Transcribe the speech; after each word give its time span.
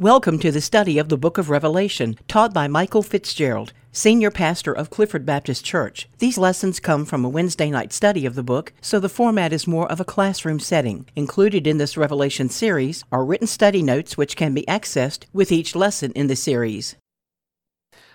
Welcome 0.00 0.38
to 0.38 0.50
the 0.50 0.62
study 0.62 0.96
of 0.96 1.10
the 1.10 1.18
book 1.18 1.36
of 1.36 1.50
Revelation, 1.50 2.16
taught 2.26 2.54
by 2.54 2.68
Michael 2.68 3.02
Fitzgerald, 3.02 3.74
senior 3.92 4.30
pastor 4.30 4.72
of 4.72 4.88
Clifford 4.88 5.26
Baptist 5.26 5.62
Church. 5.62 6.08
These 6.20 6.38
lessons 6.38 6.80
come 6.80 7.04
from 7.04 7.22
a 7.22 7.28
Wednesday 7.28 7.68
night 7.68 7.92
study 7.92 8.24
of 8.24 8.34
the 8.34 8.42
book, 8.42 8.72
so 8.80 8.98
the 8.98 9.10
format 9.10 9.52
is 9.52 9.66
more 9.66 9.86
of 9.92 10.00
a 10.00 10.06
classroom 10.06 10.58
setting. 10.58 11.04
Included 11.16 11.66
in 11.66 11.76
this 11.76 11.98
Revelation 11.98 12.48
series 12.48 13.04
are 13.12 13.26
written 13.26 13.46
study 13.46 13.82
notes 13.82 14.16
which 14.16 14.36
can 14.36 14.54
be 14.54 14.62
accessed 14.62 15.26
with 15.34 15.52
each 15.52 15.76
lesson 15.76 16.12
in 16.12 16.28
the 16.28 16.34
series. 16.34 16.96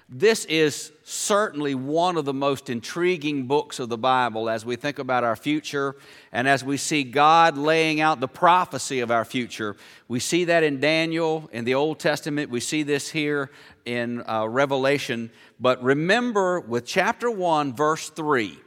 This 0.08 0.46
is 0.46 0.92
certainly 1.04 1.74
one 1.74 2.16
of 2.16 2.26
the 2.26 2.34
most 2.34 2.70
intriguing 2.70 3.48
books 3.48 3.80
of 3.80 3.90
the 3.90 3.98
Bible 3.98 4.50
as 4.50 4.64
we 4.64 4.76
think 4.76 5.00
about 5.00 5.24
our 5.24 5.36
future 5.36 5.96
and 6.32 6.48
as 6.48 6.64
we 6.64 6.78
see 6.78 7.04
God 7.04 7.58
laying 7.58 8.02
out 8.02 8.20
the 8.20 8.28
prophecy 8.28 9.00
of 9.00 9.10
our 9.10 9.26
future. 9.26 9.76
We 10.08 10.20
see 10.20 10.46
that 10.46 10.64
in 10.64 10.80
Daniel 10.80 11.50
in 11.52 11.66
the 11.66 11.74
Old 11.74 12.00
Testament, 12.00 12.52
we 12.52 12.60
see 12.60 12.84
this 12.84 13.10
here 13.10 13.50
in 13.84 14.24
uh, 14.30 14.48
Revelation. 14.48 15.32
But 15.60 15.84
remember 15.84 16.60
with 16.60 16.86
chapter 16.86 17.32
1, 17.32 17.74
verse 17.74 18.10
3, 18.12 18.60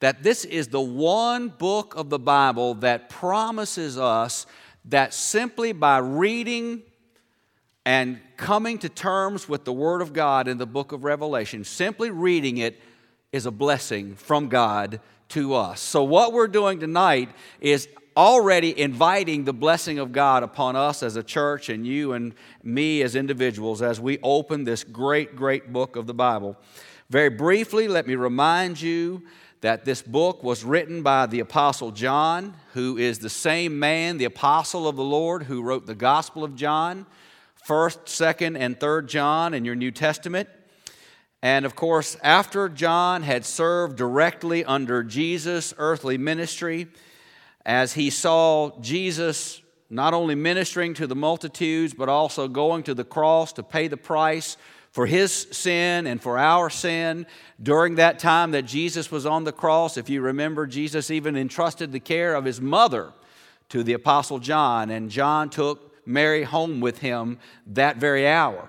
that 0.00 0.22
this 0.22 0.46
is 0.46 0.68
the 0.68 0.80
one 0.80 1.48
book 1.48 1.94
of 1.94 2.08
the 2.08 2.18
Bible 2.18 2.72
that 2.76 3.10
promises 3.10 3.98
us 3.98 4.46
that 4.86 5.12
simply 5.12 5.72
by 5.72 5.98
reading 5.98 6.82
and 7.86 8.20
coming 8.36 8.78
to 8.78 8.88
terms 8.88 9.48
with 9.48 9.64
the 9.64 9.72
Word 9.72 10.00
of 10.00 10.12
God 10.12 10.48
in 10.48 10.58
the 10.58 10.66
book 10.66 10.92
of 10.92 11.04
Revelation, 11.04 11.64
simply 11.64 12.10
reading 12.10 12.58
it 12.58 12.80
is 13.32 13.46
a 13.46 13.50
blessing 13.50 14.14
from 14.14 14.48
God 14.48 15.00
to 15.30 15.54
us. 15.54 15.80
So, 15.80 16.02
what 16.04 16.32
we're 16.32 16.48
doing 16.48 16.80
tonight 16.80 17.30
is 17.60 17.88
already 18.16 18.78
inviting 18.78 19.44
the 19.44 19.52
blessing 19.52 19.98
of 19.98 20.12
God 20.12 20.42
upon 20.42 20.76
us 20.76 21.02
as 21.02 21.16
a 21.16 21.22
church 21.22 21.68
and 21.68 21.86
you 21.86 22.12
and 22.12 22.34
me 22.62 23.02
as 23.02 23.16
individuals 23.16 23.82
as 23.82 24.00
we 24.00 24.18
open 24.22 24.64
this 24.64 24.84
great, 24.84 25.34
great 25.34 25.72
book 25.72 25.96
of 25.96 26.06
the 26.06 26.14
Bible. 26.14 26.56
Very 27.10 27.30
briefly, 27.30 27.88
let 27.88 28.06
me 28.06 28.14
remind 28.14 28.80
you 28.80 29.22
that 29.60 29.84
this 29.84 30.02
book 30.02 30.42
was 30.42 30.62
written 30.62 31.02
by 31.02 31.26
the 31.26 31.40
Apostle 31.40 31.90
John, 31.90 32.54
who 32.74 32.96
is 32.96 33.18
the 33.18 33.30
same 33.30 33.78
man, 33.78 34.18
the 34.18 34.26
Apostle 34.26 34.86
of 34.86 34.96
the 34.96 35.02
Lord, 35.02 35.44
who 35.44 35.62
wrote 35.62 35.86
the 35.86 35.94
Gospel 35.94 36.44
of 36.44 36.54
John. 36.54 37.06
1st, 37.66 38.04
2nd, 38.04 38.58
and 38.58 38.78
3rd 38.78 39.06
John 39.06 39.54
in 39.54 39.64
your 39.64 39.74
New 39.74 39.90
Testament. 39.90 40.48
And 41.42 41.64
of 41.64 41.74
course, 41.74 42.16
after 42.22 42.68
John 42.68 43.22
had 43.22 43.44
served 43.44 43.96
directly 43.96 44.64
under 44.64 45.02
Jesus' 45.02 45.74
earthly 45.78 46.18
ministry, 46.18 46.88
as 47.64 47.94
he 47.94 48.10
saw 48.10 48.78
Jesus 48.80 49.62
not 49.90 50.14
only 50.14 50.34
ministering 50.34 50.94
to 50.94 51.06
the 51.06 51.14
multitudes, 51.14 51.94
but 51.94 52.08
also 52.08 52.48
going 52.48 52.82
to 52.82 52.94
the 52.94 53.04
cross 53.04 53.52
to 53.52 53.62
pay 53.62 53.88
the 53.88 53.96
price 53.96 54.56
for 54.90 55.06
his 55.06 55.32
sin 55.50 56.06
and 56.06 56.22
for 56.22 56.38
our 56.38 56.70
sin 56.70 57.26
during 57.62 57.96
that 57.96 58.18
time 58.18 58.52
that 58.52 58.62
Jesus 58.62 59.10
was 59.10 59.26
on 59.26 59.44
the 59.44 59.52
cross. 59.52 59.96
If 59.96 60.08
you 60.08 60.20
remember, 60.20 60.66
Jesus 60.66 61.10
even 61.10 61.36
entrusted 61.36 61.92
the 61.92 62.00
care 62.00 62.34
of 62.34 62.44
his 62.44 62.60
mother 62.60 63.12
to 63.70 63.82
the 63.82 63.94
Apostle 63.94 64.38
John, 64.38 64.90
and 64.90 65.10
John 65.10 65.50
took 65.50 65.93
Mary 66.06 66.42
home 66.42 66.80
with 66.80 66.98
him 66.98 67.38
that 67.66 67.96
very 67.96 68.26
hour. 68.28 68.68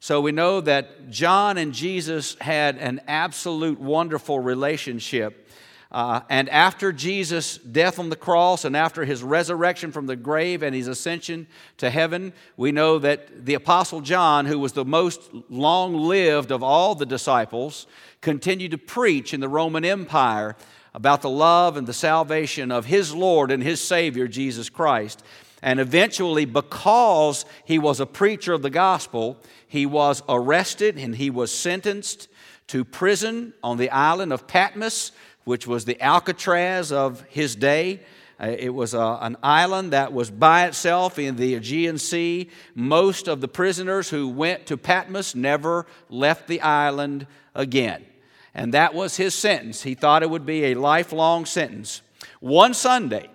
So 0.00 0.20
we 0.20 0.32
know 0.32 0.60
that 0.60 1.10
John 1.10 1.58
and 1.58 1.72
Jesus 1.72 2.36
had 2.40 2.76
an 2.78 3.00
absolute 3.06 3.78
wonderful 3.78 4.40
relationship. 4.40 5.48
Uh, 5.92 6.22
and 6.30 6.48
after 6.48 6.90
Jesus' 6.90 7.58
death 7.58 7.98
on 7.98 8.08
the 8.08 8.16
cross 8.16 8.64
and 8.64 8.76
after 8.76 9.04
his 9.04 9.22
resurrection 9.22 9.92
from 9.92 10.06
the 10.06 10.16
grave 10.16 10.62
and 10.62 10.74
his 10.74 10.88
ascension 10.88 11.46
to 11.76 11.90
heaven, 11.90 12.32
we 12.56 12.72
know 12.72 12.98
that 12.98 13.44
the 13.44 13.54
Apostle 13.54 14.00
John, 14.00 14.46
who 14.46 14.58
was 14.58 14.72
the 14.72 14.86
most 14.86 15.20
long 15.50 15.94
lived 15.94 16.50
of 16.50 16.62
all 16.62 16.94
the 16.94 17.06
disciples, 17.06 17.86
continued 18.22 18.70
to 18.70 18.78
preach 18.78 19.34
in 19.34 19.40
the 19.40 19.48
Roman 19.48 19.84
Empire 19.84 20.56
about 20.94 21.22
the 21.22 21.30
love 21.30 21.76
and 21.76 21.86
the 21.86 21.92
salvation 21.92 22.72
of 22.72 22.86
his 22.86 23.14
Lord 23.14 23.50
and 23.50 23.62
his 23.62 23.80
Savior, 23.80 24.26
Jesus 24.26 24.68
Christ. 24.68 25.22
And 25.62 25.78
eventually, 25.78 26.44
because 26.44 27.44
he 27.64 27.78
was 27.78 28.00
a 28.00 28.06
preacher 28.06 28.52
of 28.52 28.62
the 28.62 28.70
gospel, 28.70 29.38
he 29.68 29.86
was 29.86 30.22
arrested 30.28 30.98
and 30.98 31.14
he 31.14 31.30
was 31.30 31.52
sentenced 31.52 32.28
to 32.66 32.84
prison 32.84 33.54
on 33.62 33.76
the 33.76 33.90
island 33.90 34.32
of 34.32 34.48
Patmos, 34.48 35.12
which 35.44 35.66
was 35.66 35.84
the 35.84 36.00
Alcatraz 36.02 36.90
of 36.90 37.22
his 37.28 37.54
day. 37.54 38.00
Uh, 38.40 38.56
it 38.58 38.70
was 38.70 38.92
a, 38.92 39.00
uh, 39.00 39.18
an 39.20 39.36
island 39.42 39.92
that 39.92 40.12
was 40.12 40.30
by 40.30 40.66
itself 40.66 41.16
in 41.18 41.36
the 41.36 41.54
Aegean 41.54 41.96
Sea. 41.96 42.50
Most 42.74 43.28
of 43.28 43.40
the 43.40 43.46
prisoners 43.46 44.10
who 44.10 44.28
went 44.28 44.66
to 44.66 44.76
Patmos 44.76 45.36
never 45.36 45.86
left 46.08 46.48
the 46.48 46.60
island 46.60 47.28
again. 47.54 48.04
And 48.52 48.74
that 48.74 48.94
was 48.94 49.16
his 49.16 49.34
sentence. 49.34 49.82
He 49.82 49.94
thought 49.94 50.24
it 50.24 50.30
would 50.30 50.44
be 50.44 50.64
a 50.64 50.74
lifelong 50.74 51.46
sentence. 51.46 52.02
One 52.40 52.74
Sunday, 52.74 53.30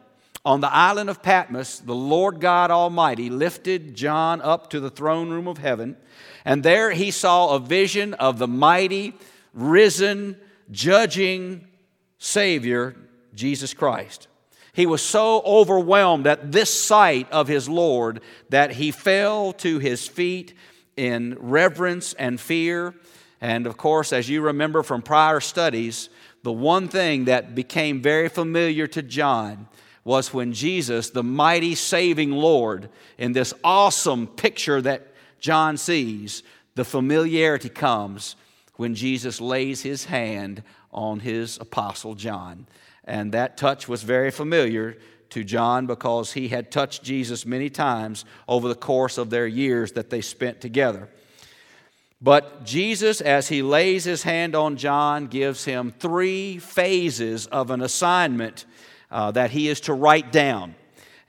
on 0.47 0.61
the 0.61 0.73
island 0.73 1.09
of 1.09 1.21
Patmos, 1.21 1.79
the 1.79 1.93
Lord 1.93 2.39
God 2.39 2.71
Almighty 2.71 3.29
lifted 3.29 3.95
John 3.95 4.39
up 4.39 4.69
to 4.69 4.79
the 4.79 4.89
throne 4.89 5.29
room 5.29 5.45
of 5.45 5.57
heaven, 5.57 5.97
and 6.45 6.63
there 6.63 6.91
he 6.91 7.11
saw 7.11 7.53
a 7.53 7.59
vision 7.59 8.13
of 8.13 8.39
the 8.39 8.47
mighty, 8.47 9.13
risen, 9.53 10.37
judging 10.71 11.67
Savior, 12.17 12.95
Jesus 13.35 13.73
Christ. 13.73 14.29
He 14.71 14.85
was 14.85 15.01
so 15.01 15.41
overwhelmed 15.41 16.25
at 16.25 16.53
this 16.53 16.73
sight 16.73 17.29
of 17.29 17.49
his 17.49 17.67
Lord 17.67 18.21
that 18.47 18.71
he 18.71 18.91
fell 18.91 19.51
to 19.51 19.79
his 19.79 20.07
feet 20.07 20.53
in 20.95 21.35
reverence 21.41 22.13
and 22.13 22.39
fear. 22.39 22.95
And 23.41 23.67
of 23.67 23.75
course, 23.75 24.13
as 24.13 24.29
you 24.29 24.39
remember 24.39 24.81
from 24.81 25.01
prior 25.01 25.41
studies, 25.41 26.07
the 26.43 26.53
one 26.53 26.87
thing 26.87 27.25
that 27.25 27.53
became 27.53 28.01
very 28.01 28.29
familiar 28.29 28.87
to 28.87 29.01
John 29.01 29.67
was 30.07 30.33
when 30.33 30.53
Jesus, 30.53 31.09
the 31.09 31.21
mighty 31.21 31.75
saving 31.75 32.31
Lord, 32.31 32.87
in 33.17 33.33
this 33.33 33.53
awesome 33.61 34.25
picture 34.25 34.81
that 34.81 35.05
John 35.41 35.75
sees, 35.75 36.43
the 36.75 36.85
familiarity 36.85 37.67
comes 37.67 38.37
when 38.77 38.95
Jesus 38.95 39.41
lays 39.41 39.81
his 39.81 40.05
hand 40.05 40.63
on 40.93 41.19
his 41.19 41.57
apostle 41.57 42.15
John. 42.15 42.67
And 43.03 43.33
that 43.33 43.57
touch 43.57 43.89
was 43.89 44.01
very 44.01 44.31
familiar 44.31 44.97
to 45.31 45.43
John 45.43 45.87
because 45.87 46.31
he 46.31 46.47
had 46.47 46.71
touched 46.71 47.03
Jesus 47.03 47.45
many 47.45 47.69
times 47.69 48.23
over 48.47 48.69
the 48.69 48.75
course 48.75 49.17
of 49.17 49.29
their 49.29 49.45
years 49.45 49.91
that 49.91 50.09
they 50.09 50.21
spent 50.21 50.61
together. 50.61 51.09
But 52.21 52.63
Jesus, 52.63 53.19
as 53.19 53.49
he 53.49 53.61
lays 53.61 54.05
his 54.05 54.23
hand 54.23 54.55
on 54.55 54.77
John, 54.77 55.27
gives 55.27 55.65
him 55.65 55.93
three 55.99 56.59
phases 56.59 57.45
of 57.47 57.71
an 57.71 57.81
assignment 57.81 58.65
uh, 59.11 59.31
that 59.31 59.51
he 59.51 59.67
is 59.67 59.81
to 59.81 59.93
write 59.93 60.31
down. 60.31 60.75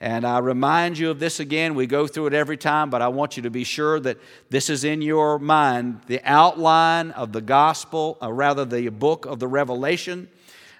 And 0.01 0.25
I 0.25 0.39
remind 0.39 0.97
you 0.97 1.09
of 1.09 1.19
this 1.19 1.41
again. 1.41 1.75
We 1.75 1.85
go 1.85 2.07
through 2.07 2.27
it 2.27 2.33
every 2.33 2.55
time, 2.55 2.89
but 2.89 3.01
I 3.01 3.09
want 3.09 3.35
you 3.35 3.43
to 3.43 3.49
be 3.49 3.65
sure 3.65 3.99
that 3.99 4.17
this 4.49 4.69
is 4.69 4.85
in 4.85 5.01
your 5.01 5.39
mind. 5.39 6.01
The 6.07 6.21
outline 6.23 7.11
of 7.11 7.33
the 7.33 7.41
gospel, 7.41 8.17
or 8.21 8.33
rather, 8.33 8.63
the 8.63 8.87
book 8.89 9.25
of 9.25 9.39
the 9.39 9.47
Revelation, 9.47 10.29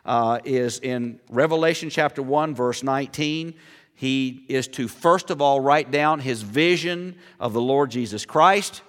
uh, 0.05 0.39
is 0.45 0.79
in 0.79 1.19
Revelation 1.29 1.89
chapter 1.89 2.21
1, 2.21 2.55
verse 2.55 2.81
19. 2.81 3.53
He 3.93 4.45
is 4.47 4.69
to 4.69 4.87
first 4.87 5.29
of 5.29 5.41
all 5.41 5.59
write 5.59 5.91
down 5.91 6.19
his 6.21 6.41
vision 6.41 7.15
of 7.41 7.51
the 7.51 7.61
Lord 7.61 7.91
Jesus 7.91 8.25
Christ. 8.25 8.81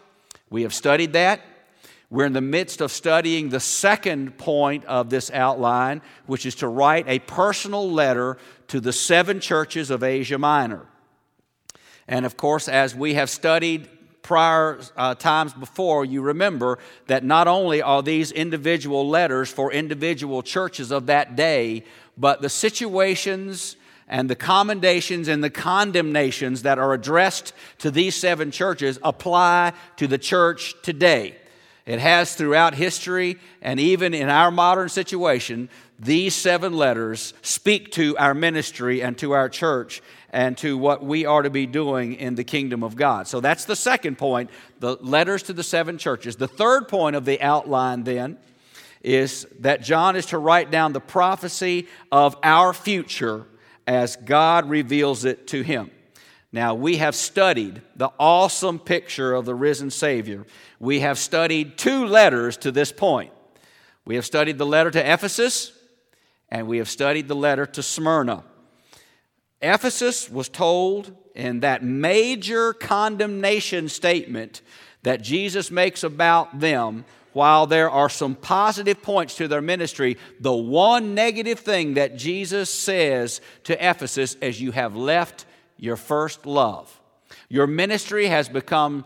We 0.48 0.62
have 0.62 0.72
studied 0.72 1.14
that. 1.14 1.40
We're 2.10 2.26
in 2.26 2.32
the 2.32 2.40
midst 2.40 2.80
of 2.80 2.90
studying 2.90 3.50
the 3.50 3.60
second 3.60 4.36
point 4.36 4.84
of 4.86 5.10
this 5.10 5.30
outline, 5.30 6.02
which 6.26 6.44
is 6.44 6.56
to 6.56 6.66
write 6.66 7.06
a 7.06 7.20
personal 7.20 7.88
letter 7.88 8.36
to 8.68 8.80
the 8.80 8.92
seven 8.92 9.38
churches 9.38 9.90
of 9.90 10.02
Asia 10.02 10.36
Minor. 10.36 10.86
And 12.08 12.26
of 12.26 12.36
course, 12.36 12.68
as 12.68 12.96
we 12.96 13.14
have 13.14 13.30
studied 13.30 13.88
prior 14.22 14.80
uh, 14.96 15.14
times 15.14 15.54
before, 15.54 16.04
you 16.04 16.20
remember 16.20 16.80
that 17.06 17.22
not 17.22 17.46
only 17.46 17.80
are 17.80 18.02
these 18.02 18.32
individual 18.32 19.08
letters 19.08 19.48
for 19.48 19.72
individual 19.72 20.42
churches 20.42 20.90
of 20.90 21.06
that 21.06 21.36
day, 21.36 21.84
but 22.18 22.42
the 22.42 22.48
situations 22.48 23.76
and 24.08 24.28
the 24.28 24.34
commendations 24.34 25.28
and 25.28 25.44
the 25.44 25.50
condemnations 25.50 26.62
that 26.62 26.80
are 26.80 26.92
addressed 26.92 27.52
to 27.78 27.92
these 27.92 28.16
seven 28.16 28.50
churches 28.50 28.98
apply 29.04 29.72
to 29.96 30.08
the 30.08 30.18
church 30.18 30.74
today. 30.82 31.36
It 31.90 31.98
has 31.98 32.36
throughout 32.36 32.74
history 32.74 33.40
and 33.60 33.80
even 33.80 34.14
in 34.14 34.28
our 34.28 34.52
modern 34.52 34.88
situation, 34.88 35.68
these 35.98 36.36
seven 36.36 36.72
letters 36.72 37.34
speak 37.42 37.90
to 37.94 38.16
our 38.16 38.32
ministry 38.32 39.02
and 39.02 39.18
to 39.18 39.32
our 39.32 39.48
church 39.48 40.00
and 40.32 40.56
to 40.58 40.78
what 40.78 41.04
we 41.04 41.26
are 41.26 41.42
to 41.42 41.50
be 41.50 41.66
doing 41.66 42.14
in 42.14 42.36
the 42.36 42.44
kingdom 42.44 42.84
of 42.84 42.94
God. 42.94 43.26
So 43.26 43.40
that's 43.40 43.64
the 43.64 43.74
second 43.74 44.18
point, 44.18 44.50
the 44.78 44.98
letters 45.00 45.42
to 45.42 45.52
the 45.52 45.64
seven 45.64 45.98
churches. 45.98 46.36
The 46.36 46.46
third 46.46 46.86
point 46.86 47.16
of 47.16 47.24
the 47.24 47.42
outline 47.42 48.04
then 48.04 48.38
is 49.02 49.48
that 49.58 49.82
John 49.82 50.14
is 50.14 50.26
to 50.26 50.38
write 50.38 50.70
down 50.70 50.92
the 50.92 51.00
prophecy 51.00 51.88
of 52.12 52.36
our 52.44 52.72
future 52.72 53.46
as 53.88 54.14
God 54.14 54.70
reveals 54.70 55.24
it 55.24 55.48
to 55.48 55.62
him. 55.62 55.90
Now, 56.52 56.74
we 56.74 56.96
have 56.96 57.14
studied 57.14 57.80
the 57.94 58.10
awesome 58.18 58.80
picture 58.80 59.34
of 59.34 59.44
the 59.44 59.54
risen 59.54 59.90
Savior. 59.90 60.46
We 60.80 61.00
have 61.00 61.18
studied 61.18 61.78
two 61.78 62.06
letters 62.06 62.56
to 62.58 62.72
this 62.72 62.90
point. 62.90 63.32
We 64.04 64.16
have 64.16 64.26
studied 64.26 64.58
the 64.58 64.66
letter 64.66 64.90
to 64.90 65.12
Ephesus, 65.12 65.72
and 66.48 66.66
we 66.66 66.78
have 66.78 66.88
studied 66.88 67.28
the 67.28 67.36
letter 67.36 67.66
to 67.66 67.82
Smyrna. 67.82 68.42
Ephesus 69.62 70.28
was 70.28 70.48
told 70.48 71.14
in 71.36 71.60
that 71.60 71.84
major 71.84 72.72
condemnation 72.72 73.88
statement 73.88 74.62
that 75.02 75.22
Jesus 75.22 75.70
makes 75.70 76.02
about 76.02 76.58
them, 76.58 77.04
while 77.32 77.66
there 77.66 77.88
are 77.88 78.08
some 78.08 78.34
positive 78.34 79.02
points 79.02 79.36
to 79.36 79.46
their 79.46 79.62
ministry, 79.62 80.16
the 80.40 80.52
one 80.52 81.14
negative 81.14 81.60
thing 81.60 81.94
that 81.94 82.16
Jesus 82.16 82.68
says 82.68 83.40
to 83.64 83.74
Ephesus 83.74 84.34
is, 84.40 84.60
You 84.60 84.72
have 84.72 84.96
left 84.96 85.46
your 85.80 85.96
first 85.96 86.46
love. 86.46 87.00
Your 87.48 87.66
ministry 87.66 88.26
has 88.26 88.48
become 88.48 89.04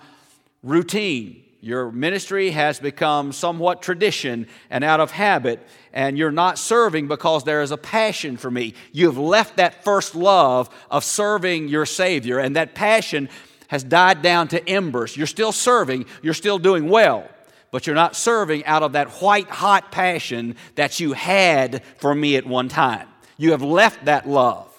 routine. 0.62 1.44
Your 1.60 1.90
ministry 1.90 2.50
has 2.50 2.78
become 2.78 3.32
somewhat 3.32 3.80
tradition 3.80 4.48
and 4.68 4.84
out 4.84 5.00
of 5.00 5.10
habit, 5.10 5.66
and 5.94 6.18
you're 6.18 6.30
not 6.30 6.58
serving 6.58 7.08
because 7.08 7.44
there 7.44 7.62
is 7.62 7.70
a 7.70 7.78
passion 7.78 8.36
for 8.36 8.50
me. 8.50 8.74
You've 8.92 9.16
left 9.16 9.56
that 9.56 9.82
first 9.82 10.14
love 10.14 10.68
of 10.90 11.04
serving 11.04 11.68
your 11.68 11.86
Savior, 11.86 12.38
and 12.38 12.56
that 12.56 12.74
passion 12.74 13.30
has 13.68 13.82
died 13.82 14.20
down 14.20 14.48
to 14.48 14.68
embers. 14.68 15.16
You're 15.16 15.26
still 15.26 15.52
serving, 15.52 16.04
you're 16.20 16.34
still 16.34 16.58
doing 16.58 16.90
well, 16.90 17.26
but 17.70 17.86
you're 17.86 17.96
not 17.96 18.14
serving 18.14 18.66
out 18.66 18.82
of 18.82 18.92
that 18.92 19.08
white 19.22 19.48
hot 19.48 19.90
passion 19.90 20.56
that 20.74 21.00
you 21.00 21.14
had 21.14 21.82
for 21.96 22.14
me 22.14 22.36
at 22.36 22.46
one 22.46 22.68
time. 22.68 23.08
You 23.38 23.52
have 23.52 23.62
left 23.62 24.04
that 24.04 24.28
love. 24.28 24.73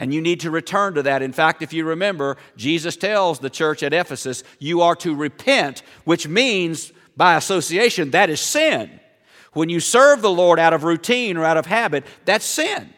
And 0.00 0.14
you 0.14 0.22
need 0.22 0.40
to 0.40 0.50
return 0.50 0.94
to 0.94 1.02
that. 1.02 1.20
In 1.20 1.34
fact, 1.34 1.60
if 1.60 1.74
you 1.74 1.84
remember, 1.84 2.38
Jesus 2.56 2.96
tells 2.96 3.38
the 3.38 3.50
church 3.50 3.82
at 3.82 3.92
Ephesus, 3.92 4.42
you 4.58 4.80
are 4.80 4.96
to 4.96 5.14
repent, 5.14 5.82
which 6.04 6.26
means, 6.26 6.90
by 7.18 7.36
association, 7.36 8.12
that 8.12 8.30
is 8.30 8.40
sin. 8.40 8.98
When 9.52 9.68
you 9.68 9.78
serve 9.78 10.22
the 10.22 10.30
Lord 10.30 10.58
out 10.58 10.72
of 10.72 10.84
routine 10.84 11.36
or 11.36 11.44
out 11.44 11.58
of 11.58 11.66
habit, 11.66 12.06
that's 12.24 12.46
sin. 12.46 12.94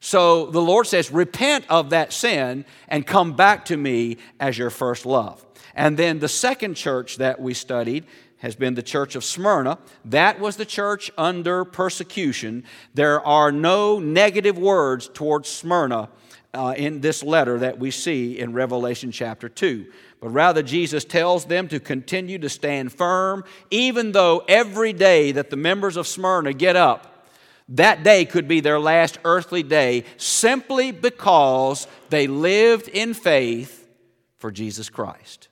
So 0.00 0.50
the 0.50 0.60
Lord 0.60 0.86
says, 0.86 1.10
repent 1.10 1.64
of 1.70 1.88
that 1.90 2.12
sin 2.12 2.66
and 2.88 3.06
come 3.06 3.32
back 3.32 3.64
to 3.66 3.76
me 3.78 4.18
as 4.38 4.58
your 4.58 4.68
first 4.68 5.06
love. 5.06 5.42
And 5.74 5.96
then 5.96 6.18
the 6.18 6.28
second 6.28 6.74
church 6.74 7.16
that 7.16 7.40
we 7.40 7.54
studied 7.54 8.04
has 8.40 8.54
been 8.54 8.74
the 8.74 8.82
church 8.82 9.16
of 9.16 9.24
Smyrna. 9.24 9.78
That 10.04 10.40
was 10.40 10.56
the 10.56 10.66
church 10.66 11.10
under 11.16 11.64
persecution. 11.64 12.64
There 12.92 13.26
are 13.26 13.50
no 13.50 13.98
negative 13.98 14.58
words 14.58 15.08
towards 15.08 15.48
Smyrna 15.48 16.10
uh, 16.54 16.74
in 16.76 17.00
this 17.00 17.22
letter 17.22 17.58
that 17.58 17.78
we 17.78 17.90
see 17.90 18.38
in 18.38 18.52
Revelation 18.52 19.10
chapter 19.10 19.48
2. 19.48 19.86
But 20.20 20.30
rather, 20.30 20.62
Jesus 20.62 21.04
tells 21.04 21.44
them 21.44 21.68
to 21.68 21.80
continue 21.80 22.38
to 22.38 22.48
stand 22.48 22.92
firm, 22.92 23.44
even 23.70 24.12
though 24.12 24.44
every 24.48 24.92
day 24.92 25.32
that 25.32 25.50
the 25.50 25.56
members 25.56 25.96
of 25.96 26.06
Smyrna 26.06 26.52
get 26.52 26.76
up, 26.76 27.28
that 27.68 28.02
day 28.02 28.24
could 28.24 28.46
be 28.46 28.60
their 28.60 28.78
last 28.78 29.18
earthly 29.24 29.62
day 29.62 30.04
simply 30.16 30.92
because 30.92 31.86
they 32.10 32.26
lived 32.26 32.88
in 32.88 33.14
faith 33.14 33.88
for 34.36 34.50
Jesus 34.50 34.88
Christ. 34.90 35.48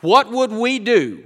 What 0.00 0.30
would 0.30 0.52
we 0.52 0.78
do 0.78 1.24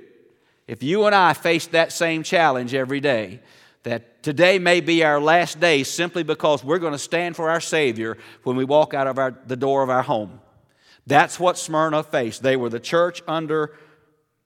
if 0.66 0.82
you 0.82 1.06
and 1.06 1.14
I 1.14 1.32
faced 1.32 1.72
that 1.72 1.92
same 1.92 2.22
challenge 2.22 2.74
every 2.74 3.00
day? 3.00 3.40
That 3.82 4.22
today 4.22 4.58
may 4.58 4.80
be 4.80 5.02
our 5.02 5.20
last 5.20 5.58
day 5.58 5.82
simply 5.82 6.22
because 6.22 6.62
we're 6.62 6.78
going 6.78 6.92
to 6.92 6.98
stand 6.98 7.34
for 7.34 7.50
our 7.50 7.60
Savior 7.60 8.16
when 8.44 8.56
we 8.56 8.64
walk 8.64 8.94
out 8.94 9.06
of 9.06 9.18
our, 9.18 9.36
the 9.46 9.56
door 9.56 9.82
of 9.82 9.90
our 9.90 10.02
home. 10.02 10.40
That's 11.06 11.40
what 11.40 11.58
Smyrna 11.58 12.04
faced. 12.04 12.42
They 12.42 12.56
were 12.56 12.68
the 12.68 12.80
church 12.80 13.22
under 13.26 13.74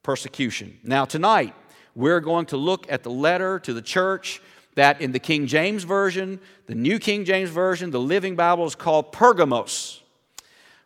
persecution. 0.03 0.79
Now, 0.83 1.05
tonight, 1.05 1.55
we're 1.95 2.21
going 2.21 2.47
to 2.47 2.57
look 2.57 2.91
at 2.91 3.03
the 3.03 3.11
letter 3.11 3.59
to 3.61 3.75
the 3.75 3.83
church 3.83 4.41
that 4.75 5.01
in 5.01 5.13
the 5.13 5.19
King 5.19 5.47
James 5.47 5.85
Version, 5.85 6.39
the 6.67 6.75
New 6.75 6.99
King 6.99 7.25
James 7.25 7.51
Version, 7.51 7.91
the 7.91 8.01
Living 8.01 8.37
Bible 8.37 8.67
is 8.67 8.75
called 8.75 9.13
Pergamos. 9.13 10.03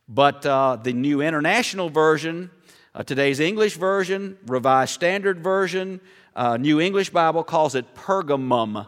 But 0.08 0.44
uh, 0.44 0.76
the 0.82 0.92
New 0.92 1.20
International 1.20 1.88
Version, 1.88 2.50
uh, 2.94 3.04
today's 3.04 3.38
English 3.38 3.76
Version, 3.76 4.38
Revised 4.46 4.92
Standard 4.92 5.40
Version, 5.40 6.00
uh, 6.40 6.56
New 6.56 6.80
English 6.80 7.10
Bible 7.10 7.44
calls 7.44 7.74
it 7.74 7.94
Pergamum, 7.94 8.86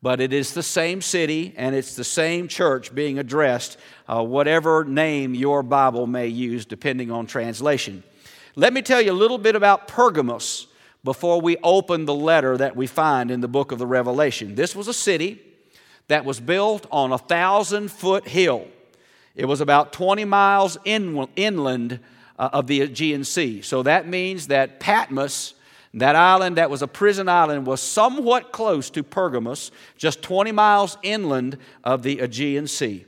but 0.00 0.22
it 0.22 0.32
is 0.32 0.54
the 0.54 0.62
same 0.62 1.02
city 1.02 1.52
and 1.54 1.76
it's 1.76 1.94
the 1.94 2.02
same 2.02 2.48
church 2.48 2.94
being 2.94 3.18
addressed, 3.18 3.76
uh, 4.08 4.24
whatever 4.24 4.86
name 4.86 5.34
your 5.34 5.62
Bible 5.62 6.06
may 6.06 6.28
use, 6.28 6.64
depending 6.64 7.10
on 7.10 7.26
translation. 7.26 8.02
Let 8.56 8.72
me 8.72 8.80
tell 8.80 9.02
you 9.02 9.12
a 9.12 9.20
little 9.22 9.36
bit 9.36 9.54
about 9.54 9.86
Pergamos 9.86 10.66
before 11.04 11.42
we 11.42 11.58
open 11.62 12.06
the 12.06 12.14
letter 12.14 12.56
that 12.56 12.74
we 12.74 12.86
find 12.86 13.30
in 13.30 13.42
the 13.42 13.48
book 13.48 13.70
of 13.70 13.78
the 13.78 13.86
Revelation. 13.86 14.54
This 14.54 14.74
was 14.74 14.88
a 14.88 14.94
city 14.94 15.42
that 16.06 16.24
was 16.24 16.40
built 16.40 16.86
on 16.90 17.12
a 17.12 17.18
thousand 17.18 17.92
foot 17.92 18.26
hill. 18.26 18.66
It 19.34 19.44
was 19.44 19.60
about 19.60 19.92
20 19.92 20.24
miles 20.24 20.78
inland 20.86 22.00
uh, 22.38 22.48
of 22.50 22.66
the 22.66 22.80
Aegean 22.80 23.24
Sea. 23.24 23.60
So 23.60 23.82
that 23.82 24.08
means 24.08 24.46
that 24.46 24.80
Patmos 24.80 25.52
that 25.94 26.16
island 26.16 26.56
that 26.56 26.70
was 26.70 26.82
a 26.82 26.88
prison 26.88 27.28
island 27.28 27.66
was 27.66 27.80
somewhat 27.80 28.52
close 28.52 28.90
to 28.90 29.02
Pergamos, 29.02 29.70
just 29.96 30.22
20 30.22 30.52
miles 30.52 30.98
inland 31.02 31.58
of 31.82 32.02
the 32.02 32.20
Aegean 32.20 32.66
Sea. 32.66 33.06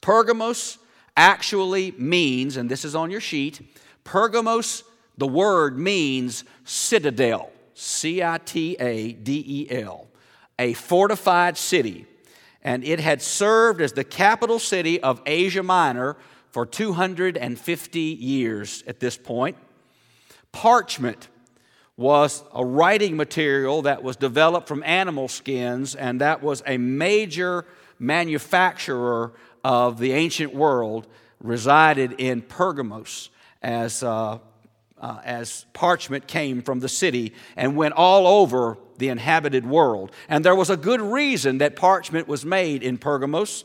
Pergamos 0.00 0.78
actually 1.16 1.92
means, 1.92 2.56
and 2.56 2.70
this 2.70 2.84
is 2.84 2.94
on 2.94 3.10
your 3.10 3.20
sheet, 3.20 3.60
Pergamos, 4.04 4.84
the 5.16 5.26
word 5.26 5.78
means 5.78 6.44
citadel, 6.64 7.50
C 7.74 8.22
I 8.22 8.38
T 8.38 8.76
A 8.78 9.12
D 9.12 9.44
E 9.46 9.70
L, 9.70 10.06
a 10.58 10.72
fortified 10.74 11.56
city. 11.56 12.06
And 12.62 12.84
it 12.84 13.00
had 13.00 13.22
served 13.22 13.80
as 13.80 13.92
the 13.92 14.04
capital 14.04 14.58
city 14.58 15.00
of 15.00 15.22
Asia 15.26 15.62
Minor 15.62 16.16
for 16.50 16.66
250 16.66 18.00
years 18.00 18.82
at 18.86 19.00
this 19.00 19.16
point. 19.16 19.56
Parchment 20.52 21.28
was 21.98 22.44
a 22.54 22.64
writing 22.64 23.16
material 23.16 23.82
that 23.82 24.04
was 24.04 24.14
developed 24.14 24.68
from 24.68 24.84
animal 24.84 25.26
skins, 25.26 25.96
and 25.96 26.20
that 26.20 26.40
was 26.40 26.62
a 26.64 26.78
major 26.78 27.66
manufacturer 27.98 29.32
of 29.64 29.98
the 29.98 30.12
ancient 30.12 30.54
world, 30.54 31.08
resided 31.40 32.12
in 32.18 32.40
Pergamos 32.40 33.30
as, 33.62 34.04
uh, 34.04 34.38
uh, 35.00 35.20
as 35.24 35.66
parchment 35.72 36.28
came 36.28 36.62
from 36.62 36.78
the 36.78 36.88
city 36.88 37.34
and 37.56 37.76
went 37.76 37.94
all 37.94 38.28
over 38.28 38.78
the 38.98 39.08
inhabited 39.08 39.66
world. 39.66 40.12
And 40.28 40.44
there 40.44 40.54
was 40.54 40.70
a 40.70 40.76
good 40.76 41.00
reason 41.00 41.58
that 41.58 41.74
parchment 41.74 42.28
was 42.28 42.44
made 42.44 42.84
in 42.84 42.98
Pergamos. 42.98 43.64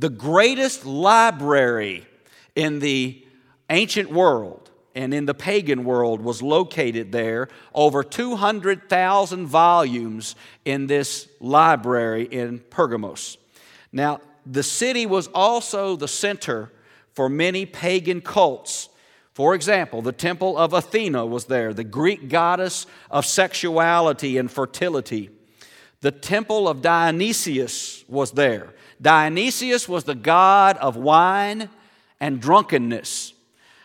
The 0.00 0.10
greatest 0.10 0.84
library 0.84 2.08
in 2.56 2.80
the 2.80 3.24
ancient 3.70 4.10
world 4.10 4.68
and 4.98 5.14
in 5.14 5.26
the 5.26 5.34
pagan 5.34 5.84
world 5.84 6.20
was 6.20 6.42
located 6.42 7.12
there. 7.12 7.48
Over 7.72 8.02
200,000 8.02 9.46
volumes 9.46 10.34
in 10.64 10.88
this 10.88 11.28
library 11.38 12.24
in 12.24 12.58
Pergamos. 12.58 13.38
Now, 13.92 14.20
the 14.44 14.64
city 14.64 15.06
was 15.06 15.28
also 15.28 15.94
the 15.94 16.08
center 16.08 16.72
for 17.12 17.28
many 17.28 17.64
pagan 17.64 18.20
cults. 18.20 18.88
For 19.34 19.54
example, 19.54 20.02
the 20.02 20.10
temple 20.10 20.58
of 20.58 20.72
Athena 20.72 21.24
was 21.24 21.44
there, 21.44 21.72
the 21.72 21.84
Greek 21.84 22.28
goddess 22.28 22.84
of 23.08 23.24
sexuality 23.24 24.36
and 24.36 24.50
fertility. 24.50 25.30
The 26.00 26.10
temple 26.10 26.66
of 26.66 26.82
Dionysius 26.82 28.04
was 28.08 28.32
there. 28.32 28.74
Dionysius 29.00 29.88
was 29.88 30.02
the 30.02 30.16
god 30.16 30.76
of 30.78 30.96
wine 30.96 31.68
and 32.18 32.40
drunkenness. 32.40 33.34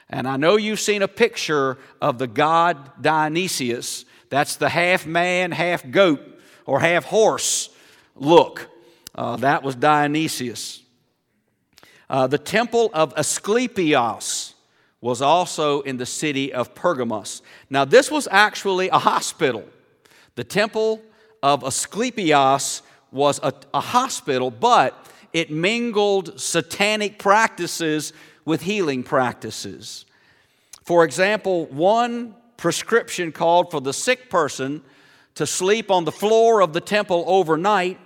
And 0.09 0.27
I 0.27 0.37
know 0.37 0.57
you've 0.57 0.79
seen 0.79 1.01
a 1.01 1.07
picture 1.07 1.77
of 2.01 2.17
the 2.17 2.27
god 2.27 3.01
Dionysius. 3.01 4.05
That's 4.29 4.55
the 4.55 4.69
half 4.69 5.05
man, 5.05 5.51
half 5.51 5.89
goat, 5.89 6.21
or 6.65 6.79
half 6.79 7.05
horse 7.05 7.69
look. 8.15 8.69
Uh, 9.15 9.35
that 9.37 9.63
was 9.63 9.75
Dionysius. 9.75 10.81
Uh, 12.09 12.27
the 12.27 12.37
temple 12.37 12.91
of 12.93 13.13
Asclepius 13.17 14.53
was 15.01 15.21
also 15.21 15.81
in 15.81 15.97
the 15.97 16.05
city 16.05 16.53
of 16.53 16.73
Pergamos. 16.73 17.41
Now, 17.69 17.85
this 17.85 18.09
was 18.09 18.27
actually 18.31 18.89
a 18.89 18.99
hospital. 18.99 19.65
The 20.35 20.43
temple 20.43 21.01
of 21.41 21.63
Asclepius 21.63 22.81
was 23.11 23.39
a, 23.43 23.53
a 23.73 23.81
hospital, 23.81 24.49
but 24.49 24.97
it 25.33 25.51
mingled 25.51 26.39
satanic 26.39 27.19
practices 27.19 28.13
with 28.45 28.61
healing 28.61 29.03
practices. 29.03 30.05
For 30.83 31.03
example, 31.03 31.65
one 31.67 32.35
prescription 32.57 33.31
called 33.31 33.71
for 33.71 33.81
the 33.81 33.93
sick 33.93 34.29
person 34.29 34.81
to 35.35 35.47
sleep 35.47 35.89
on 35.89 36.05
the 36.05 36.11
floor 36.11 36.61
of 36.61 36.73
the 36.73 36.81
temple 36.81 37.23
overnight 37.27 37.99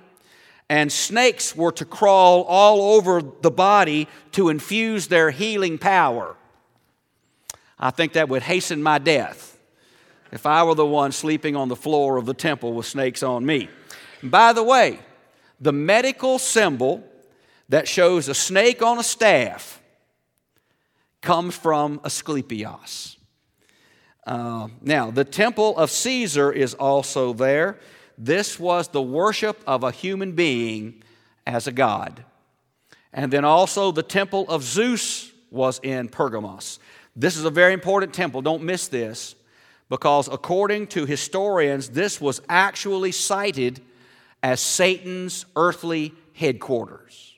and 0.69 0.91
snakes 0.91 1.55
were 1.55 1.71
to 1.71 1.85
crawl 1.85 2.43
all 2.43 2.95
over 2.95 3.21
the 3.21 3.51
body 3.51 4.07
to 4.33 4.49
infuse 4.49 5.07
their 5.07 5.31
healing 5.31 5.77
power. 5.77 6.35
I 7.79 7.91
think 7.91 8.13
that 8.13 8.27
would 8.29 8.41
hasten 8.43 8.83
my 8.83 8.97
death 8.97 9.57
if 10.31 10.45
I 10.45 10.63
were 10.63 10.75
the 10.75 10.85
one 10.85 11.13
sleeping 11.13 11.55
on 11.55 11.69
the 11.69 11.75
floor 11.75 12.17
of 12.17 12.25
the 12.25 12.33
temple 12.33 12.73
with 12.73 12.85
snakes 12.85 13.23
on 13.23 13.45
me. 13.45 13.69
by 14.21 14.51
the 14.51 14.63
way, 14.63 14.99
the 15.61 15.71
medical 15.71 16.37
symbol 16.37 17.03
that 17.69 17.87
shows 17.87 18.27
a 18.27 18.35
snake 18.35 18.81
on 18.81 18.99
a 18.99 19.03
staff 19.03 19.76
comes 21.21 21.55
from 21.55 21.99
Asclepius. 22.03 23.17
Uh, 24.25 24.67
now, 24.81 25.09
the 25.09 25.23
temple 25.23 25.77
of 25.77 25.89
Caesar 25.89 26.51
is 26.51 26.73
also 26.73 27.33
there. 27.33 27.79
This 28.17 28.59
was 28.59 28.89
the 28.89 29.01
worship 29.01 29.61
of 29.65 29.83
a 29.83 29.91
human 29.91 30.33
being 30.33 31.03
as 31.45 31.67
a 31.67 31.71
god. 31.71 32.25
And 33.13 33.31
then 33.31 33.45
also 33.45 33.91
the 33.91 34.03
temple 34.03 34.45
of 34.49 34.63
Zeus 34.63 35.31
was 35.49 35.79
in 35.81 36.09
Pergamos. 36.09 36.79
This 37.15 37.37
is 37.37 37.45
a 37.45 37.49
very 37.49 37.73
important 37.73 38.13
temple. 38.13 38.41
Don't 38.41 38.63
miss 38.63 38.87
this 38.87 39.35
because 39.89 40.27
according 40.27 40.87
to 40.87 41.05
historians, 41.05 41.89
this 41.89 42.19
was 42.19 42.41
actually 42.49 43.11
cited 43.11 43.81
as 44.43 44.61
Satan's 44.61 45.45
earthly 45.55 46.13
headquarters. 46.33 47.35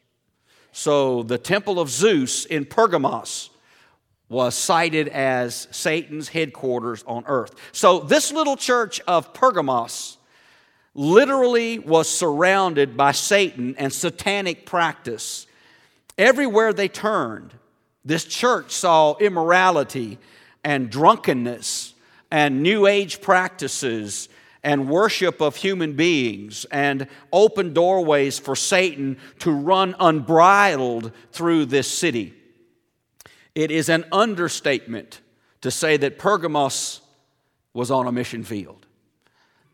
So 0.71 1.23
the 1.23 1.37
temple 1.37 1.79
of 1.79 1.89
Zeus 1.89 2.45
in 2.45 2.65
Pergamos 2.65 3.51
was 4.29 4.55
cited 4.55 5.07
as 5.07 5.67
Satan's 5.71 6.29
headquarters 6.29 7.03
on 7.07 7.23
earth. 7.25 7.55
So 7.71 7.99
this 7.99 8.31
little 8.31 8.55
church 8.55 9.01
of 9.07 9.33
Pergamos 9.33 10.17
literally 10.93 11.79
was 11.79 12.07
surrounded 12.09 12.95
by 12.95 13.11
Satan 13.11 13.75
and 13.77 13.91
satanic 13.91 14.65
practice. 14.65 15.47
Everywhere 16.17 16.73
they 16.73 16.87
turned, 16.87 17.53
this 18.05 18.23
church 18.25 18.71
saw 18.71 19.15
immorality 19.17 20.19
and 20.63 20.89
drunkenness 20.89 21.93
and 22.29 22.61
New 22.61 22.85
Age 22.85 23.21
practices 23.21 24.29
and 24.63 24.89
worship 24.89 25.41
of 25.41 25.55
human 25.55 25.93
beings 25.93 26.65
and 26.65 27.07
open 27.31 27.73
doorways 27.73 28.37
for 28.37 28.55
Satan 28.55 29.17
to 29.39 29.51
run 29.51 29.95
unbridled 29.99 31.11
through 31.31 31.65
this 31.65 31.87
city. 31.87 32.33
It 33.59 33.71
is 33.71 33.89
an 33.89 34.05
understatement 34.13 35.19
to 35.59 35.69
say 35.69 35.97
that 35.97 36.17
Pergamos 36.17 37.01
was 37.73 37.91
on 37.91 38.07
a 38.07 38.11
mission 38.13 38.45
field. 38.45 38.85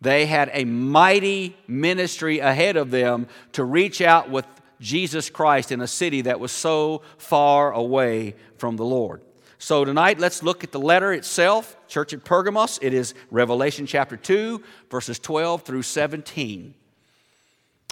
They 0.02 0.26
had 0.26 0.50
a 0.54 0.66
mighty 0.66 1.56
ministry 1.68 2.40
ahead 2.40 2.78
of 2.78 2.90
them 2.90 3.28
to 3.52 3.64
reach 3.64 4.02
out 4.02 4.32
with 4.32 4.48
Jesus 4.82 5.30
Christ 5.30 5.72
in 5.72 5.82
a 5.82 5.88
city 5.88 6.22
that 6.22 6.40
was 6.40 6.52
so 6.52 7.04
far 7.20 7.74
away 7.74 8.34
from 8.58 8.76
the 8.76 8.84
Lord. 8.84 9.22
So 9.60 9.86
tonight, 9.86 10.18
let's 10.18 10.42
look 10.42 10.64
at 10.64 10.72
the 10.72 10.80
letter 10.80 11.14
itself, 11.14 11.78
Church 11.88 12.12
at 12.12 12.26
Pergamos. 12.26 12.80
It 12.82 12.92
is 12.92 13.14
Revelation 13.30 13.86
chapter 13.86 14.18
2, 14.18 14.64
verses 14.90 15.20
12 15.20 15.62
through 15.62 15.84
17. 15.84 16.74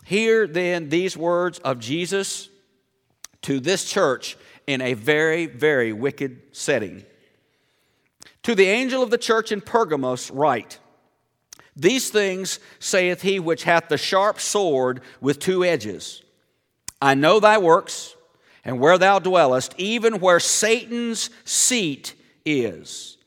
Hear 0.06 0.48
then 0.48 0.90
these 0.90 1.16
words 1.16 1.60
of 1.60 1.78
Jesus 1.78 2.50
to 3.44 3.60
this 3.60 3.86
church 3.86 4.38
in 4.68 4.82
a 4.82 4.94
very, 4.94 5.46
very 5.46 5.94
wicked 5.94 6.42
setting. 6.52 7.04
To 8.44 8.56
the 8.56 8.68
angel 8.68 9.02
of 9.02 9.10
the 9.10 9.18
church 9.18 9.52
in 9.52 9.62
Pergamos, 9.62 10.30
write 10.32 10.80
These 11.76 12.10
things 12.10 12.60
saith 12.80 13.22
he 13.22 13.40
which 13.40 13.64
hath 13.64 13.90
the 13.90 13.98
sharp 13.98 14.40
sword 14.40 15.02
with 15.22 15.40
two 15.40 15.64
edges. 15.64 16.22
I 17.02 17.16
know 17.16 17.40
thy 17.40 17.58
works 17.58 18.16
and 18.66 18.80
where 18.80 18.98
thou 18.98 19.20
dwellest, 19.20 19.76
even 19.78 20.20
where 20.20 20.40
Satan's 20.40 21.30
seat 21.44 22.16
is. 22.46 23.18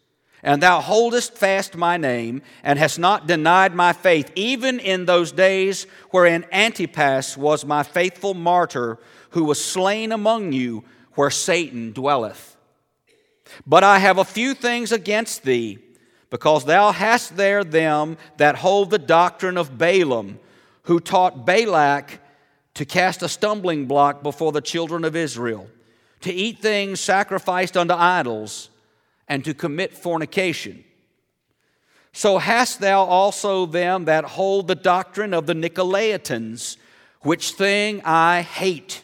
And 0.43 0.63
thou 0.63 0.81
holdest 0.81 1.35
fast 1.35 1.77
my 1.77 1.97
name, 1.97 2.41
and 2.63 2.79
hast 2.79 2.99
not 2.99 3.27
denied 3.27 3.75
my 3.75 3.93
faith, 3.93 4.31
even 4.35 4.79
in 4.79 5.05
those 5.05 5.33
days 5.33 5.87
wherein 6.11 6.47
Antipas 6.53 7.37
was 7.37 7.65
my 7.65 7.83
faithful 7.83 8.33
martyr, 8.33 8.99
who 9.31 9.45
was 9.45 9.63
slain 9.63 10.13
among 10.13 10.53
you, 10.53 10.85
where 11.17 11.31
Satan 11.31 11.93
dwelleth. 11.93 12.57
But 13.67 13.85
I 13.85 13.99
have 13.99 14.19
a 14.19 14.25
few 14.25 14.55
things 14.55 14.93
against 14.93 15.43
thee, 15.43 15.79
because 16.31 16.65
thou 16.65 16.93
hast 16.93 17.37
there 17.37 17.65
them 17.65 18.17
that 18.37 18.57
hold 18.57 18.91
the 18.91 18.99
doctrine 18.99 19.59
of 19.59 19.77
Balaam, 19.77 20.39
who 20.83 21.01
taught 21.01 21.45
Balak 21.45 22.21
to 22.75 22.85
cast 22.85 23.23
a 23.23 23.29
stumbling 23.29 23.87
block 23.87 24.23
before 24.23 24.53
the 24.53 24.61
children 24.61 25.05
of 25.05 25.17
Israel, 25.17 25.69
to 26.21 26.33
eat 26.33 26.61
things 26.61 27.01
sacrificed 27.01 27.77
unto 27.77 27.95
idols, 27.95 28.71
and 29.29 29.45
to 29.45 29.55
commit 29.55 29.97
fornication. 29.97 30.85
So 32.13 32.39
hast 32.39 32.81
thou 32.81 33.05
also 33.05 33.67
them 33.67 34.07
that 34.07 34.25
hold 34.25 34.69
the 34.69 34.75
doctrine 34.75 35.35
of 35.35 35.47
the 35.47 35.55
Nicolaitans, 35.55 36.77
which 37.21 37.53
thing 37.53 38.01
I 38.05 38.43
hate. 38.43 39.03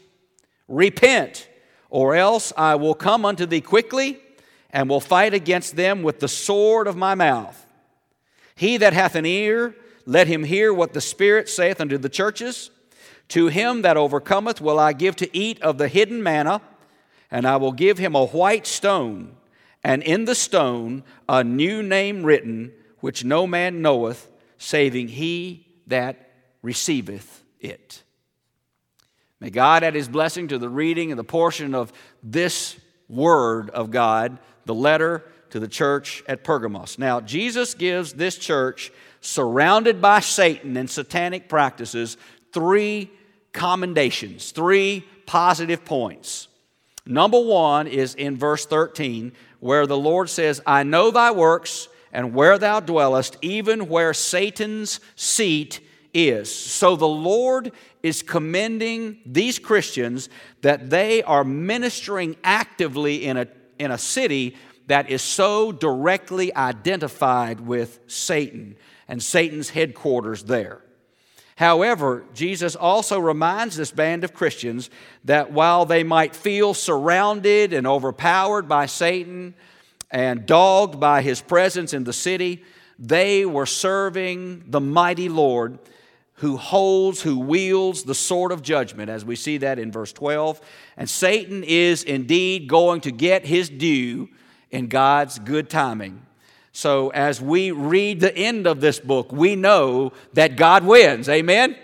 Repent, 0.69 1.49
or 1.92 2.14
else 2.14 2.54
I 2.56 2.76
will 2.76 2.94
come 2.94 3.26
unto 3.26 3.44
thee 3.44 3.61
quickly, 3.61 4.18
and 4.70 4.88
will 4.88 4.99
fight 4.99 5.34
against 5.34 5.76
them 5.76 6.02
with 6.02 6.20
the 6.20 6.26
sword 6.26 6.87
of 6.87 6.96
my 6.96 7.14
mouth. 7.14 7.66
He 8.54 8.78
that 8.78 8.94
hath 8.94 9.14
an 9.14 9.26
ear, 9.26 9.76
let 10.06 10.26
him 10.26 10.44
hear 10.44 10.72
what 10.72 10.94
the 10.94 11.02
Spirit 11.02 11.50
saith 11.50 11.82
unto 11.82 11.99
the 11.99 12.08
churches. 12.08 12.70
To 13.28 13.49
him 13.49 13.82
that 13.82 13.99
overcometh 13.99 14.58
will 14.58 14.78
I 14.78 14.94
give 14.94 15.16
to 15.16 15.37
eat 15.37 15.61
of 15.61 15.76
the 15.76 15.87
hidden 15.87 16.22
manna, 16.22 16.62
and 17.30 17.46
I 17.46 17.56
will 17.56 17.72
give 17.72 17.99
him 17.99 18.14
a 18.14 18.25
white 18.25 18.66
stone, 18.66 19.37
and 19.84 20.02
in 20.02 20.25
the 20.25 20.34
stone 20.34 21.04
a 21.28 21.44
new 21.44 21.82
name 21.82 22.25
written, 22.25 22.72
which 23.00 23.22
no 23.22 23.46
man 23.46 23.82
knoweth, 23.82 24.30
saving 24.56 25.08
he 25.08 25.66
that 25.88 26.30
receiveth 26.62 27.44
it. 27.61 28.02
May 29.42 29.50
God 29.50 29.82
add 29.82 29.96
his 29.96 30.06
blessing 30.06 30.46
to 30.49 30.58
the 30.58 30.68
reading 30.68 31.11
of 31.11 31.16
the 31.16 31.25
portion 31.25 31.75
of 31.75 31.92
this 32.22 32.76
word 33.08 33.70
of 33.70 33.90
God, 33.90 34.38
the 34.66 34.75
letter 34.75 35.25
to 35.50 35.58
the 35.58 35.66
church 35.66 36.22
at 36.28 36.44
Pergamos. 36.44 36.96
Now, 36.96 37.20
Jesus 37.20 37.75
gives 37.75 38.12
this 38.12 38.38
church, 38.38 38.92
surrounded 39.20 40.00
by 40.00 40.20
Satan 40.20 40.76
and 40.76 40.88
satanic 40.88 41.49
practices, 41.49 42.16
three 42.52 43.11
commendations, 43.50 44.52
three 44.52 45.04
positive 45.26 45.84
points. 45.84 46.46
Number 47.04 47.40
one 47.40 47.88
is 47.88 48.14
in 48.14 48.37
verse 48.37 48.64
13, 48.64 49.32
where 49.58 49.88
the 49.88 49.99
Lord 49.99 50.30
says, 50.30 50.61
I 50.64 50.84
know 50.84 51.11
thy 51.11 51.32
works 51.32 51.88
and 52.12 52.32
where 52.32 52.58
thou 52.58 52.78
dwellest, 52.78 53.38
even 53.42 53.88
where 53.88 54.14
Satan's 54.14 55.00
seat 55.16 55.80
is. 56.14 56.54
So 56.54 56.94
the 56.94 57.08
Lord 57.08 57.72
is 58.02 58.23
commending 58.23 59.18
these 59.25 59.59
Christians 59.59 60.28
that 60.62 60.90
they 60.90 61.23
are 61.23 61.44
ministering 61.44 62.37
actively 62.42 63.25
in 63.25 63.37
a, 63.37 63.47
in 63.78 63.90
a 63.90 63.99
city 63.99 64.56
that 64.87 65.09
is 65.11 65.23
so 65.23 65.73
directly 65.73 66.54
identified 66.54 67.61
with 67.61 68.00
Satan 68.06 68.76
and 69.09 69.23
Satan's 69.23 69.71
headquarters 69.71 70.44
there. 70.44 70.82
However, 71.56 72.25
Jesus 72.35 72.75
also 72.75 73.18
reminds 73.18 73.76
this 73.76 73.92
band 73.92 74.25
of 74.25 74.35
Christians 74.35 74.90
that 75.25 75.52
while 75.52 75.87
they 75.87 76.02
might 76.02 76.35
feel 76.35 76.75
surrounded 76.75 77.73
and 77.73 77.87
overpowered 77.87 78.68
by 78.68 78.87
Satan 78.87 79.54
and 80.11 80.44
dogged 80.44 80.99
by 80.99 81.23
his 81.23 81.40
presence 81.40 81.94
in 81.94 82.04
the 82.04 82.12
city, 82.12 82.64
they 82.99 83.47
were 83.47 83.66
serving 83.66 84.64
the 84.68 84.80
mighty 84.80 85.28
Lord 85.28 85.78
who 86.42 86.56
holds, 86.56 87.22
who 87.22 87.38
wields 87.38 88.02
the 88.02 88.16
sword 88.16 88.50
of 88.50 88.62
judgment, 88.62 89.08
as 89.08 89.25
we 89.25 89.37
see 89.37 89.58
that 89.58 89.78
in 89.78 89.92
verse 89.92 90.12
12. 90.12 90.61
And 90.96 91.08
Satan 91.08 91.62
is 91.62 92.02
indeed 92.02 92.66
going 92.66 93.00
to 93.02 93.12
get 93.12 93.46
his 93.46 93.70
due 93.70 94.28
in 94.68 94.88
God's 94.88 95.38
good 95.38 95.70
timing. 95.70 96.26
So 96.72 97.11
as 97.11 97.40
we 97.40 97.70
read 97.70 98.18
the 98.18 98.37
end 98.37 98.66
of 98.66 98.80
this 98.80 98.99
book, 98.99 99.30
we 99.30 99.54
know 99.54 100.14
that 100.32 100.56
God 100.56 100.82
wins. 100.82 101.28
Amen? 101.28 101.76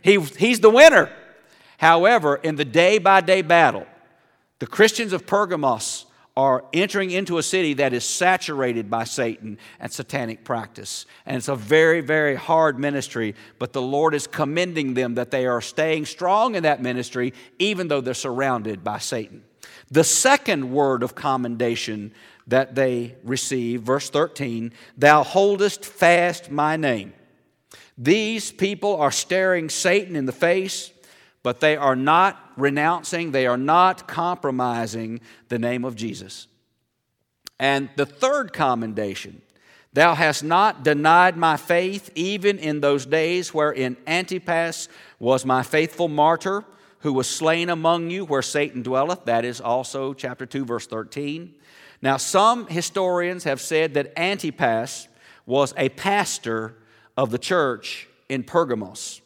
He, 0.00 0.20
he's 0.20 0.60
the 0.60 0.70
winner. 0.70 1.10
However, 1.78 2.36
in 2.36 2.54
the 2.54 2.64
day 2.64 2.98
by 2.98 3.20
day 3.20 3.42
battle, 3.42 3.84
the 4.60 4.68
Christians 4.68 5.12
of 5.12 5.26
Pergamos 5.26 6.06
are 6.38 6.64
entering 6.72 7.10
into 7.10 7.36
a 7.38 7.42
city 7.42 7.74
that 7.74 7.92
is 7.92 8.04
saturated 8.04 8.88
by 8.88 9.02
Satan 9.02 9.58
and 9.80 9.90
satanic 9.90 10.44
practice. 10.44 11.04
And 11.26 11.36
it's 11.36 11.48
a 11.48 11.56
very, 11.56 12.00
very 12.00 12.36
hard 12.36 12.78
ministry, 12.78 13.34
but 13.58 13.72
the 13.72 13.82
Lord 13.82 14.14
is 14.14 14.28
commending 14.28 14.94
them 14.94 15.16
that 15.16 15.32
they 15.32 15.46
are 15.46 15.60
staying 15.60 16.06
strong 16.06 16.54
in 16.54 16.62
that 16.62 16.80
ministry, 16.80 17.34
even 17.58 17.88
though 17.88 18.00
they're 18.00 18.14
surrounded 18.14 18.84
by 18.84 18.98
Satan. 18.98 19.42
The 19.90 20.04
second 20.04 20.70
word 20.70 21.02
of 21.02 21.16
commendation 21.16 22.12
that 22.46 22.76
they 22.76 23.16
receive. 23.24 23.82
Verse 23.82 24.08
13, 24.08 24.72
Thou 24.96 25.24
holdest 25.24 25.84
fast 25.84 26.52
my 26.52 26.76
name. 26.76 27.14
These 27.96 28.52
people 28.52 28.94
are 28.94 29.10
staring 29.10 29.68
Satan 29.68 30.14
in 30.14 30.26
the 30.26 30.32
face, 30.32 30.92
but 31.42 31.60
they 31.60 31.76
are 31.76 31.96
not 31.96 32.52
renouncing, 32.56 33.32
they 33.32 33.46
are 33.46 33.56
not 33.56 34.08
compromising 34.08 35.20
the 35.48 35.58
name 35.58 35.84
of 35.84 35.96
Jesus. 35.96 36.46
And 37.58 37.88
the 37.96 38.06
third 38.06 38.52
commendation 38.52 39.42
Thou 39.92 40.14
hast 40.14 40.44
not 40.44 40.84
denied 40.84 41.36
my 41.36 41.56
faith, 41.56 42.10
even 42.14 42.58
in 42.58 42.80
those 42.80 43.06
days 43.06 43.54
wherein 43.54 43.96
Antipas 44.06 44.88
was 45.18 45.44
my 45.44 45.62
faithful 45.62 46.08
martyr, 46.08 46.64
who 47.00 47.12
was 47.12 47.28
slain 47.28 47.70
among 47.70 48.10
you 48.10 48.24
where 48.24 48.42
Satan 48.42 48.82
dwelleth. 48.82 49.24
That 49.24 49.44
is 49.44 49.60
also 49.60 50.12
chapter 50.12 50.46
2, 50.46 50.64
verse 50.64 50.86
13. 50.86 51.54
Now, 52.02 52.16
some 52.16 52.66
historians 52.66 53.44
have 53.44 53.60
said 53.60 53.94
that 53.94 54.12
Antipas 54.16 55.08
was 55.46 55.72
a 55.76 55.88
pastor 55.88 56.74
of 57.16 57.30
the 57.30 57.38
church 57.38 58.08
in 58.28 58.44
Pergamos. 58.44 59.20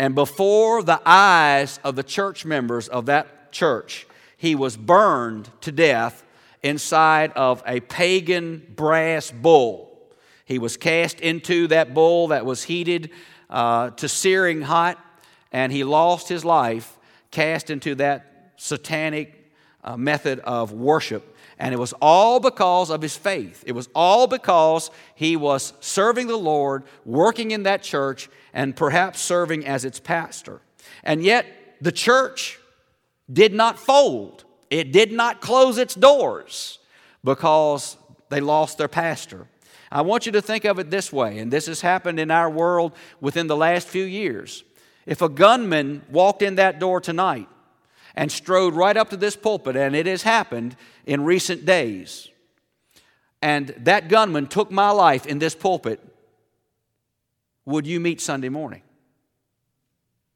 And 0.00 0.14
before 0.14 0.82
the 0.82 0.98
eyes 1.04 1.78
of 1.84 1.94
the 1.94 2.02
church 2.02 2.46
members 2.46 2.88
of 2.88 3.04
that 3.04 3.52
church, 3.52 4.06
he 4.38 4.54
was 4.54 4.74
burned 4.74 5.50
to 5.60 5.70
death 5.70 6.24
inside 6.62 7.32
of 7.32 7.62
a 7.66 7.80
pagan 7.80 8.66
brass 8.74 9.30
bull. 9.30 10.00
He 10.46 10.58
was 10.58 10.78
cast 10.78 11.20
into 11.20 11.66
that 11.66 11.92
bull 11.92 12.28
that 12.28 12.46
was 12.46 12.62
heated 12.62 13.10
uh, 13.50 13.90
to 13.90 14.08
searing 14.08 14.62
hot, 14.62 14.98
and 15.52 15.70
he 15.70 15.84
lost 15.84 16.30
his 16.30 16.46
life 16.46 16.96
cast 17.30 17.68
into 17.68 17.94
that 17.96 18.54
satanic 18.56 19.52
uh, 19.84 19.98
method 19.98 20.38
of 20.40 20.72
worship. 20.72 21.36
And 21.58 21.74
it 21.74 21.78
was 21.78 21.92
all 22.00 22.40
because 22.40 22.88
of 22.88 23.02
his 23.02 23.18
faith. 23.18 23.64
It 23.66 23.72
was 23.72 23.90
all 23.94 24.26
because 24.26 24.90
he 25.14 25.36
was 25.36 25.74
serving 25.80 26.26
the 26.26 26.38
Lord, 26.38 26.84
working 27.04 27.50
in 27.50 27.64
that 27.64 27.82
church, 27.82 28.30
and 28.52 28.76
perhaps 28.76 29.20
serving 29.20 29.66
as 29.66 29.84
its 29.84 30.00
pastor. 30.00 30.60
And 31.02 31.22
yet, 31.22 31.46
the 31.80 31.92
church 31.92 32.58
did 33.32 33.52
not 33.54 33.78
fold, 33.78 34.44
it 34.70 34.92
did 34.92 35.12
not 35.12 35.40
close 35.40 35.78
its 35.78 35.94
doors 35.94 36.78
because 37.24 37.96
they 38.28 38.40
lost 38.40 38.78
their 38.78 38.88
pastor. 38.88 39.46
I 39.92 40.02
want 40.02 40.24
you 40.24 40.32
to 40.32 40.42
think 40.42 40.64
of 40.64 40.78
it 40.78 40.90
this 40.90 41.12
way, 41.12 41.38
and 41.38 41.52
this 41.52 41.66
has 41.66 41.80
happened 41.80 42.20
in 42.20 42.30
our 42.30 42.48
world 42.48 42.92
within 43.20 43.48
the 43.48 43.56
last 43.56 43.88
few 43.88 44.04
years. 44.04 44.62
If 45.04 45.20
a 45.20 45.28
gunman 45.28 46.02
walked 46.10 46.42
in 46.42 46.54
that 46.56 46.78
door 46.78 47.00
tonight 47.00 47.48
and 48.14 48.30
strode 48.30 48.74
right 48.74 48.96
up 48.96 49.10
to 49.10 49.16
this 49.16 49.34
pulpit, 49.34 49.74
and 49.74 49.96
it 49.96 50.06
has 50.06 50.22
happened 50.22 50.76
in 51.06 51.24
recent 51.24 51.64
days, 51.64 52.28
and 53.42 53.68
that 53.78 54.08
gunman 54.08 54.46
took 54.46 54.70
my 54.70 54.90
life 54.90 55.26
in 55.26 55.40
this 55.40 55.54
pulpit, 55.56 56.00
would 57.70 57.86
you 57.86 58.00
meet 58.00 58.20
Sunday 58.20 58.48
morning? 58.48 58.82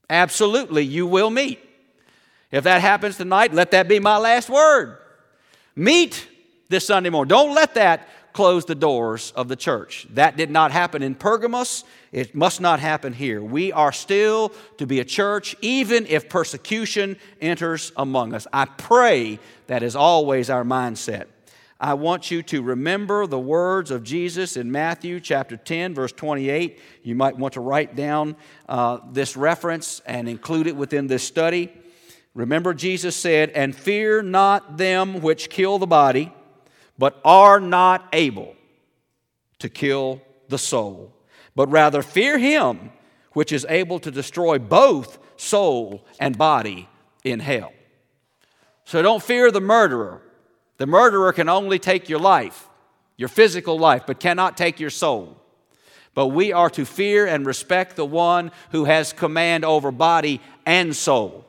Absolutely, 0.09 0.85
you 0.85 1.07
will 1.07 1.31
meet. 1.31 1.59
If 2.51 2.65
that 2.65 2.81
happens 2.81 3.17
tonight, 3.17 3.53
let 3.53 3.73
that 3.73 3.89
be 3.89 3.99
my 3.99 4.17
last 4.17 4.49
word. 4.49 4.99
Meet 5.75 6.29
this 6.69 6.87
Sunday 6.87 7.11
morning. 7.11 7.29
Don't 7.29 7.55
let 7.55 7.75
that 7.75 8.09
close 8.33 8.65
the 8.65 8.75
doors 8.75 9.33
of 9.37 9.49
the 9.49 9.57
church. 9.57 10.07
That 10.11 10.37
did 10.37 10.51
not 10.51 10.73
happen 10.73 11.03
in 11.03 11.15
Pergamos. 11.15 11.85
It 12.13 12.35
must 12.35 12.61
not 12.61 12.81
happen 12.81 13.13
here. 13.13 13.43
We 13.43 13.73
are 13.73 13.93
still 13.93 14.53
to 14.79 14.87
be 14.87 15.01
a 15.01 15.05
church, 15.05 15.57
even 15.61 16.07
if 16.07 16.29
persecution 16.29 17.17
enters 17.41 17.93
among 17.97 18.35
us. 18.35 18.47
I 18.53 18.67
pray 18.67 19.39
that 19.69 19.83
is 19.83 19.97
always 19.97 20.51
our 20.51 20.65
mindset. 20.65 21.27
I 21.85 21.93
want 21.93 22.31
you 22.31 22.43
to 22.45 22.63
remember 22.63 23.27
the 23.27 23.39
words 23.39 23.91
of 23.91 24.05
Jesus 24.05 24.57
in 24.57 24.73
Matthew 24.73 25.21
chapter 25.21 25.59
10, 25.59 25.95
verse 25.95 26.13
28. 26.13 26.81
You 27.03 27.15
might 27.15 27.37
want 27.37 27.53
to 27.55 27.61
write 27.61 27.95
down 27.95 28.37
uh, 28.67 29.01
this 29.13 29.37
reference 29.37 30.01
and 30.07 30.27
include 30.27 30.67
it 30.67 30.77
within 30.77 31.09
this 31.09 31.23
study. 31.23 31.71
Remember, 32.33 32.73
Jesus 32.73 33.15
said, 33.15 33.51
And 33.51 33.77
fear 33.77 34.23
not 34.23 34.79
them 34.79 35.21
which 35.21 35.51
kill 35.51 35.79
the 35.79 35.87
body 35.87 36.33
but 36.97 37.21
are 37.23 37.61
not 37.61 38.09
able 38.15 38.57
to 39.59 39.69
kill 39.69 40.23
the 40.49 40.57
soul, 40.57 41.13
but 41.55 41.71
rather 41.71 42.01
fear 42.01 42.39
him 42.39 42.93
which 43.33 43.53
is 43.53 43.67
able 43.69 43.99
to 43.99 44.11
destroy 44.11 44.59
both 44.59 45.19
soul 45.37 46.03
and 46.19 46.39
body 46.39 46.89
in 47.25 47.41
hell. 47.41 47.75
So 48.87 49.03
don't 49.03 49.23
fear 49.23 49.51
the 49.51 49.61
murderer. 49.61 50.23
The 50.77 50.87
murderer 50.87 51.33
can 51.33 51.49
only 51.49 51.79
take 51.79 52.09
your 52.09 52.19
life, 52.19 52.69
your 53.17 53.29
physical 53.29 53.79
life, 53.79 54.05
but 54.07 54.21
cannot 54.21 54.57
take 54.57 54.81
your 54.81 54.91
soul. 54.91 55.41
But 56.15 56.29
we 56.29 56.53
are 56.53 56.71
to 56.71 56.85
fear 56.85 57.27
and 57.27 57.45
respect 57.45 57.97
the 57.97 58.05
one 58.05 58.53
who 58.71 58.85
has 58.85 59.13
command 59.13 59.65
over 59.65 59.91
body 59.91 60.41
and 60.65 60.95
soul. 60.95 61.45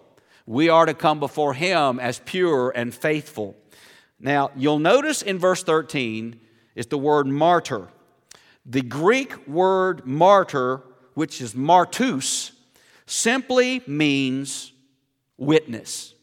We 0.48 0.70
are 0.70 0.86
to 0.86 0.94
come 0.94 1.20
before 1.20 1.54
him 1.54 2.00
as 2.00 2.20
pure 2.20 2.72
and 2.76 2.94
faithful. 2.94 3.56
Now, 4.20 4.52
you'll 4.56 4.80
notice 4.80 5.22
in 5.22 5.38
verse 5.38 5.64
13 5.64 6.40
is 6.76 6.88
the 6.88 6.98
word 6.98 7.28
martyr. 7.28 7.90
The 8.66 8.82
Greek 8.82 9.48
word 9.48 10.08
martyr, 10.08 10.82
which 11.14 11.42
is 11.42 11.54
martus, 11.54 12.52
simply 13.06 13.84
means 13.86 14.72
witness. 15.38 16.15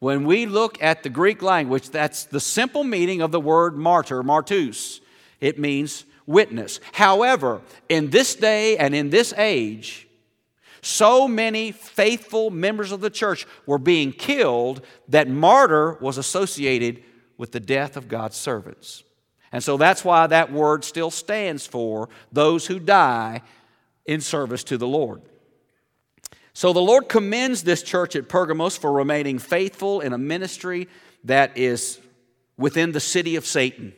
When 0.00 0.24
we 0.24 0.46
look 0.46 0.82
at 0.82 1.02
the 1.02 1.10
Greek 1.10 1.42
language, 1.42 1.90
that's 1.90 2.24
the 2.24 2.40
simple 2.40 2.84
meaning 2.84 3.20
of 3.20 3.32
the 3.32 3.40
word 3.40 3.76
martyr, 3.76 4.22
martus. 4.22 5.00
It 5.40 5.58
means 5.58 6.04
witness. 6.26 6.78
However, 6.92 7.62
in 7.88 8.10
this 8.10 8.34
day 8.34 8.76
and 8.76 8.94
in 8.94 9.10
this 9.10 9.32
age, 9.36 10.06
so 10.80 11.26
many 11.26 11.72
faithful 11.72 12.50
members 12.50 12.92
of 12.92 13.00
the 13.00 13.10
church 13.10 13.46
were 13.66 13.78
being 13.78 14.12
killed 14.12 14.84
that 15.08 15.28
martyr 15.28 15.94
was 16.00 16.18
associated 16.18 17.02
with 17.36 17.52
the 17.52 17.60
death 17.60 17.96
of 17.96 18.08
God's 18.08 18.36
servants. 18.36 19.02
And 19.50 19.64
so 19.64 19.76
that's 19.76 20.04
why 20.04 20.26
that 20.26 20.52
word 20.52 20.84
still 20.84 21.10
stands 21.10 21.66
for 21.66 22.08
those 22.32 22.66
who 22.66 22.78
die 22.78 23.42
in 24.06 24.20
service 24.20 24.62
to 24.64 24.78
the 24.78 24.86
Lord. 24.86 25.22
So 26.58 26.72
the 26.72 26.80
Lord 26.80 27.08
commends 27.08 27.62
this 27.62 27.84
church 27.84 28.16
at 28.16 28.28
Pergamos 28.28 28.76
for 28.76 28.90
remaining 28.90 29.38
faithful 29.38 30.00
in 30.00 30.12
a 30.12 30.18
ministry 30.18 30.88
that 31.22 31.56
is 31.56 32.00
within 32.56 32.90
the 32.90 32.98
city 32.98 33.36
of 33.36 33.46
Satan, 33.46 33.92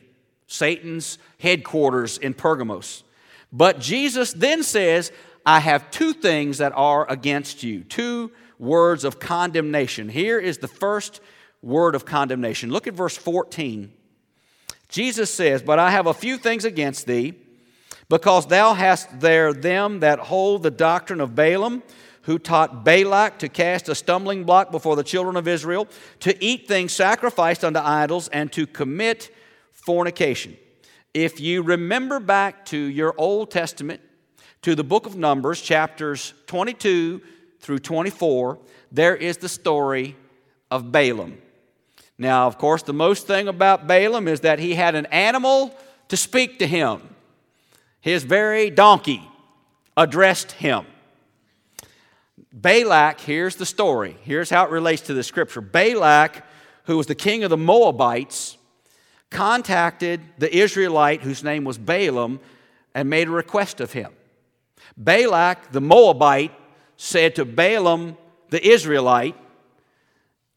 Satan's 0.45 1.17
headquarters 1.39 2.19
in 2.19 2.35
Pergamos. 2.35 3.03
But 3.51 3.79
Jesus 3.79 4.31
then 4.31 4.61
says, 4.61 5.11
I 5.43 5.59
have 5.59 5.89
two 5.89 6.13
things 6.13 6.59
that 6.59 6.71
are 6.75 7.09
against 7.09 7.63
you, 7.63 7.83
two 7.83 8.31
words 8.59 9.05
of 9.05 9.19
condemnation. 9.19 10.07
Here 10.07 10.37
is 10.37 10.59
the 10.59 10.67
first 10.67 11.19
word 11.63 11.95
of 11.95 12.05
condemnation. 12.05 12.69
Look 12.69 12.85
at 12.85 12.93
verse 12.93 13.17
14. 13.17 13.91
Jesus 14.87 15.33
says, 15.33 15.63
But 15.63 15.79
I 15.79 15.89
have 15.89 16.05
a 16.05 16.13
few 16.13 16.37
things 16.37 16.63
against 16.63 17.07
thee, 17.07 17.33
because 18.07 18.45
thou 18.45 18.75
hast 18.75 19.19
there 19.19 19.51
them 19.51 20.01
that 20.01 20.19
hold 20.19 20.61
the 20.61 20.69
doctrine 20.69 21.21
of 21.21 21.33
Balaam, 21.33 21.81
who 22.23 22.37
taught 22.37 22.83
Balak 22.83 23.39
to 23.39 23.49
cast 23.49 23.89
a 23.89 23.95
stumbling 23.95 24.43
block 24.43 24.71
before 24.71 24.95
the 24.95 25.03
children 25.03 25.35
of 25.35 25.47
Israel, 25.47 25.87
to 26.19 26.43
eat 26.43 26.67
things 26.67 26.93
sacrificed 26.93 27.63
unto 27.63 27.79
idols, 27.79 28.27
and 28.29 28.51
to 28.51 28.67
commit 28.67 29.33
fornication. 29.71 30.57
If 31.13 31.39
you 31.39 31.61
remember 31.61 32.19
back 32.19 32.65
to 32.67 32.77
your 32.77 33.13
Old 33.17 33.51
Testament, 33.51 34.01
to 34.61 34.75
the 34.75 34.83
book 34.83 35.05
of 35.05 35.15
Numbers, 35.15 35.59
chapters 35.59 36.33
22 36.45 37.21
through 37.59 37.79
24, 37.79 38.59
there 38.91 39.15
is 39.15 39.37
the 39.37 39.49
story 39.49 40.15
of 40.69 40.91
Balaam. 40.91 41.37
Now, 42.17 42.45
of 42.45 42.59
course, 42.59 42.83
the 42.83 42.93
most 42.93 43.25
thing 43.25 43.47
about 43.47 43.87
Balaam 43.87 44.27
is 44.27 44.41
that 44.41 44.59
he 44.59 44.75
had 44.75 44.93
an 44.93 45.07
animal 45.07 45.75
to 46.09 46.17
speak 46.17 46.59
to 46.59 46.67
him. 46.67 47.01
His 47.99 48.23
very 48.23 48.69
donkey 48.69 49.27
addressed 49.97 50.51
him. 50.51 50.85
Balak, 52.53 53.21
here's 53.21 53.55
the 53.55 53.65
story. 53.65 54.17
Here's 54.23 54.49
how 54.49 54.65
it 54.65 54.71
relates 54.71 55.03
to 55.03 55.13
the 55.13 55.23
scripture. 55.23 55.61
Balak, 55.61 56.45
who 56.85 56.97
was 56.97 57.07
the 57.07 57.15
king 57.15 57.43
of 57.43 57.49
the 57.49 57.57
Moabites, 57.57 58.57
contacted 59.29 60.21
the 60.37 60.53
Israelite 60.53 61.21
whose 61.21 61.43
name 61.43 61.63
was 61.63 61.77
Balaam 61.77 62.39
and 62.93 63.09
made 63.09 63.29
a 63.29 63.31
request 63.31 63.79
of 63.79 63.93
him. 63.93 64.11
Balak 64.97 65.71
the 65.71 65.79
Moabite 65.79 66.51
said 66.97 67.35
to 67.35 67.45
Balaam 67.45 68.17
the 68.49 68.65
Israelite, 68.65 69.35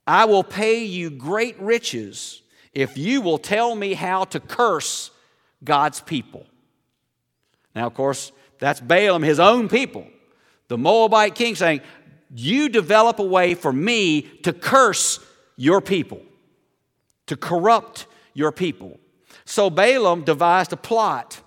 I 0.06 0.24
will 0.24 0.42
pay 0.42 0.84
you 0.84 1.10
great 1.10 1.58
riches 1.60 2.42
if 2.72 2.98
you 2.98 3.20
will 3.20 3.38
tell 3.38 3.74
me 3.74 3.94
how 3.94 4.24
to 4.24 4.40
curse 4.40 5.12
God's 5.62 6.00
people. 6.00 6.46
Now, 7.74 7.86
of 7.86 7.94
course, 7.94 8.32
that's 8.58 8.80
Balaam, 8.80 9.22
his 9.22 9.38
own 9.38 9.68
people. 9.68 10.06
The 10.74 10.78
Moabite 10.78 11.36
king 11.36 11.54
saying, 11.54 11.82
You 12.34 12.68
develop 12.68 13.20
a 13.20 13.24
way 13.24 13.54
for 13.54 13.72
me 13.72 14.22
to 14.42 14.52
curse 14.52 15.20
your 15.54 15.80
people, 15.80 16.20
to 17.26 17.36
corrupt 17.36 18.08
your 18.32 18.50
people. 18.50 18.98
So 19.44 19.70
Balaam 19.70 20.24
devised 20.24 20.72
a 20.72 20.76
plot 20.76 21.40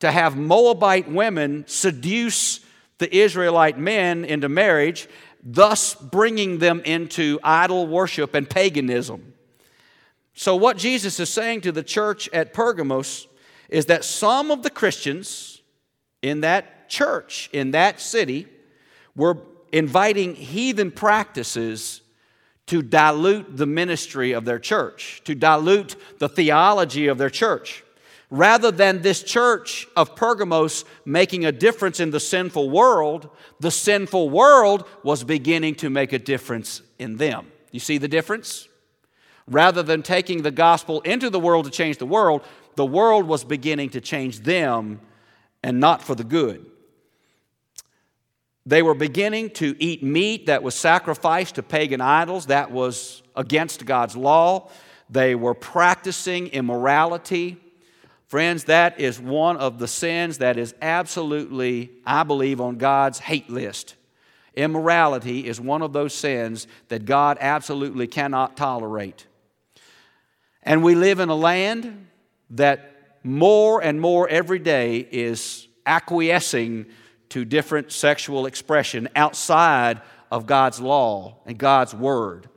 to 0.00 0.10
have 0.10 0.36
Moabite 0.36 1.08
women 1.08 1.62
seduce 1.68 2.58
the 2.98 3.16
Israelite 3.16 3.78
men 3.78 4.24
into 4.24 4.48
marriage, 4.48 5.06
thus 5.40 5.94
bringing 5.94 6.58
them 6.58 6.82
into 6.84 7.38
idol 7.44 7.86
worship 7.86 8.34
and 8.34 8.50
paganism. 8.50 9.34
So, 10.34 10.56
what 10.56 10.78
Jesus 10.78 11.20
is 11.20 11.28
saying 11.28 11.60
to 11.60 11.70
the 11.70 11.84
church 11.84 12.28
at 12.32 12.52
Pergamos 12.52 13.28
is 13.68 13.86
that 13.86 14.02
some 14.02 14.50
of 14.50 14.64
the 14.64 14.70
Christians 14.70 15.62
in 16.22 16.40
that 16.40 16.88
church, 16.88 17.48
in 17.52 17.70
that 17.70 18.00
city, 18.00 18.48
were 19.16 19.38
inviting 19.72 20.34
heathen 20.34 20.90
practices 20.90 22.00
to 22.66 22.82
dilute 22.82 23.56
the 23.56 23.66
ministry 23.66 24.32
of 24.32 24.44
their 24.44 24.58
church, 24.58 25.20
to 25.24 25.34
dilute 25.34 25.96
the 26.18 26.28
theology 26.28 27.08
of 27.08 27.18
their 27.18 27.30
church. 27.30 27.84
Rather 28.30 28.70
than 28.70 29.02
this 29.02 29.22
church 29.22 29.86
of 29.96 30.16
Pergamos 30.16 30.84
making 31.04 31.44
a 31.44 31.52
difference 31.52 32.00
in 32.00 32.10
the 32.10 32.18
sinful 32.18 32.70
world, 32.70 33.28
the 33.60 33.70
sinful 33.70 34.30
world 34.30 34.84
was 35.02 35.22
beginning 35.22 35.74
to 35.76 35.90
make 35.90 36.12
a 36.12 36.18
difference 36.18 36.82
in 36.98 37.16
them. 37.16 37.46
You 37.70 37.80
see 37.80 37.98
the 37.98 38.08
difference? 38.08 38.66
Rather 39.46 39.82
than 39.82 40.02
taking 40.02 40.42
the 40.42 40.50
gospel 40.50 41.00
into 41.02 41.28
the 41.28 41.38
world 41.38 41.66
to 41.66 41.70
change 41.70 41.98
the 41.98 42.06
world, 42.06 42.42
the 42.76 42.86
world 42.86 43.26
was 43.26 43.44
beginning 43.44 43.90
to 43.90 44.00
change 44.00 44.40
them 44.40 45.00
and 45.62 45.78
not 45.78 46.02
for 46.02 46.14
the 46.14 46.24
good. 46.24 46.64
They 48.66 48.82
were 48.82 48.94
beginning 48.94 49.50
to 49.50 49.76
eat 49.78 50.02
meat 50.02 50.46
that 50.46 50.62
was 50.62 50.74
sacrificed 50.74 51.56
to 51.56 51.62
pagan 51.62 52.00
idols, 52.00 52.46
that 52.46 52.70
was 52.70 53.22
against 53.36 53.84
God's 53.84 54.16
law. 54.16 54.70
They 55.10 55.34
were 55.34 55.54
practicing 55.54 56.46
immorality. 56.48 57.58
Friends, 58.26 58.64
that 58.64 58.98
is 58.98 59.20
one 59.20 59.58
of 59.58 59.78
the 59.78 59.86
sins 59.86 60.38
that 60.38 60.56
is 60.56 60.74
absolutely, 60.80 61.90
I 62.06 62.22
believe, 62.22 62.60
on 62.60 62.78
God's 62.78 63.18
hate 63.18 63.50
list. 63.50 63.96
Immorality 64.54 65.46
is 65.46 65.60
one 65.60 65.82
of 65.82 65.92
those 65.92 66.14
sins 66.14 66.66
that 66.88 67.04
God 67.04 67.36
absolutely 67.40 68.06
cannot 68.06 68.56
tolerate. 68.56 69.26
And 70.62 70.82
we 70.82 70.94
live 70.94 71.20
in 71.20 71.28
a 71.28 71.34
land 71.34 72.06
that 72.50 73.18
more 73.22 73.82
and 73.82 74.00
more 74.00 74.28
every 74.28 74.58
day 74.58 75.06
is 75.10 75.68
acquiescing 75.84 76.86
to 77.34 77.44
different 77.44 77.90
sexual 77.90 78.46
expression 78.46 79.08
outside 79.16 80.00
of 80.30 80.46
God's 80.46 80.80
law 80.80 81.38
and 81.44 81.58
God's 81.58 81.92
word. 81.92 82.48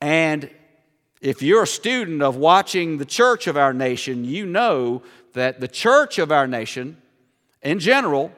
And 0.00 0.50
if 1.20 1.42
you're 1.42 1.62
a 1.62 1.66
student 1.66 2.20
of 2.20 2.34
watching 2.34 2.98
the 2.98 3.04
church 3.04 3.46
of 3.46 3.56
our 3.56 3.72
nation, 3.72 4.24
you 4.24 4.46
know 4.46 5.02
that 5.34 5.60
the 5.60 5.68
church 5.68 6.18
of 6.18 6.32
our 6.32 6.48
nation, 6.48 6.96
in 7.62 7.78
general, 7.78 8.32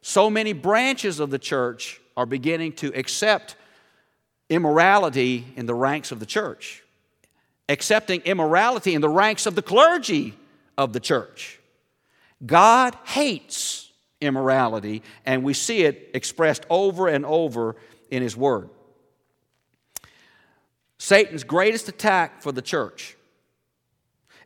so 0.00 0.30
many 0.30 0.54
branches 0.54 1.20
of 1.20 1.28
the 1.28 1.38
church 1.38 2.00
are 2.16 2.24
beginning 2.24 2.72
to 2.76 2.88
accept 2.94 3.56
immorality 4.48 5.44
in 5.54 5.66
the 5.66 5.74
ranks 5.74 6.12
of 6.12 6.18
the 6.18 6.24
church 6.24 6.82
accepting 7.68 8.20
immorality 8.22 8.94
in 8.94 9.00
the 9.00 9.08
ranks 9.08 9.46
of 9.46 9.54
the 9.54 9.62
clergy 9.62 10.34
of 10.76 10.92
the 10.92 10.98
church. 10.98 11.60
God 12.44 12.96
hates 13.04 13.89
immorality, 14.20 15.02
and 15.24 15.42
we 15.42 15.54
see 15.54 15.82
it 15.82 16.10
expressed 16.14 16.64
over 16.70 17.08
and 17.08 17.24
over 17.24 17.76
in 18.10 18.22
His 18.22 18.36
Word. 18.36 18.70
Satan's 20.98 21.44
greatest 21.44 21.88
attack 21.88 22.42
for 22.42 22.52
the 22.52 22.62
church 22.62 23.16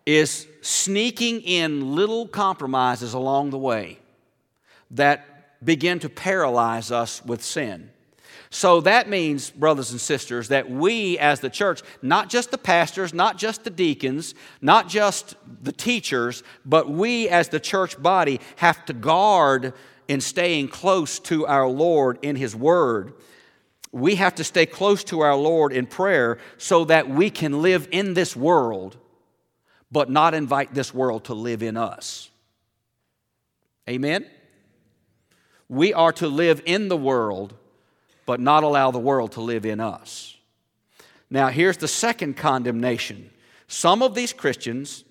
is 0.06 0.46
sneaking 0.60 1.40
in 1.40 1.94
little 1.94 2.28
compromises 2.28 3.14
along 3.14 3.50
the 3.50 3.58
way 3.58 3.98
that 4.92 5.64
begin 5.64 5.98
to 5.98 6.08
paralyze 6.08 6.90
us 6.92 7.24
with 7.24 7.42
sin. 7.42 7.90
So 8.50 8.80
that 8.82 9.08
means, 9.08 9.50
brothers 9.50 9.90
and 9.90 10.00
sisters, 10.00 10.48
that 10.48 10.70
we 10.70 11.18
as 11.18 11.40
the 11.40 11.50
church, 11.50 11.82
not 12.02 12.30
just 12.30 12.50
the 12.50 12.58
pastors, 12.58 13.12
not 13.12 13.38
just 13.38 13.64
the 13.64 13.70
deacons, 13.70 14.34
not 14.60 14.88
just 14.88 15.34
the 15.62 15.72
teachers, 15.72 16.42
but 16.64 16.88
we 16.88 17.28
as 17.28 17.48
the 17.48 17.60
church 17.60 18.00
body 18.00 18.40
have 18.56 18.84
to 18.86 18.92
guard 18.92 19.72
in 20.08 20.20
staying 20.20 20.68
close 20.68 21.18
to 21.18 21.46
our 21.46 21.66
Lord 21.66 22.18
in 22.22 22.36
His 22.36 22.54
Word. 22.54 23.14
We 23.92 24.16
have 24.16 24.34
to 24.36 24.44
stay 24.44 24.66
close 24.66 25.04
to 25.04 25.20
our 25.20 25.36
Lord 25.36 25.72
in 25.72 25.86
prayer 25.86 26.38
so 26.58 26.84
that 26.86 27.08
we 27.08 27.30
can 27.30 27.62
live 27.62 27.88
in 27.92 28.14
this 28.14 28.34
world, 28.34 28.96
but 29.90 30.10
not 30.10 30.34
invite 30.34 30.74
this 30.74 30.92
world 30.92 31.24
to 31.24 31.34
live 31.34 31.62
in 31.62 31.76
us. 31.76 32.30
Amen? 33.88 34.26
We 35.68 35.92
are 35.94 36.12
to 36.14 36.28
live 36.28 36.62
in 36.66 36.88
the 36.88 36.96
world 36.96 37.54
but 38.26 38.40
not 38.40 38.62
allow 38.62 38.90
the 38.90 38.98
world 38.98 39.32
to 39.32 39.40
live 39.40 39.66
in 39.66 39.80
us. 39.80 40.37
Now, 41.30 41.48
here's 41.48 41.78
the 41.78 41.88
second 41.88 42.37
condemnation. 42.37 43.30
Some 43.66 44.02
of 44.02 44.14
these 44.14 44.32
Christians 44.32 45.04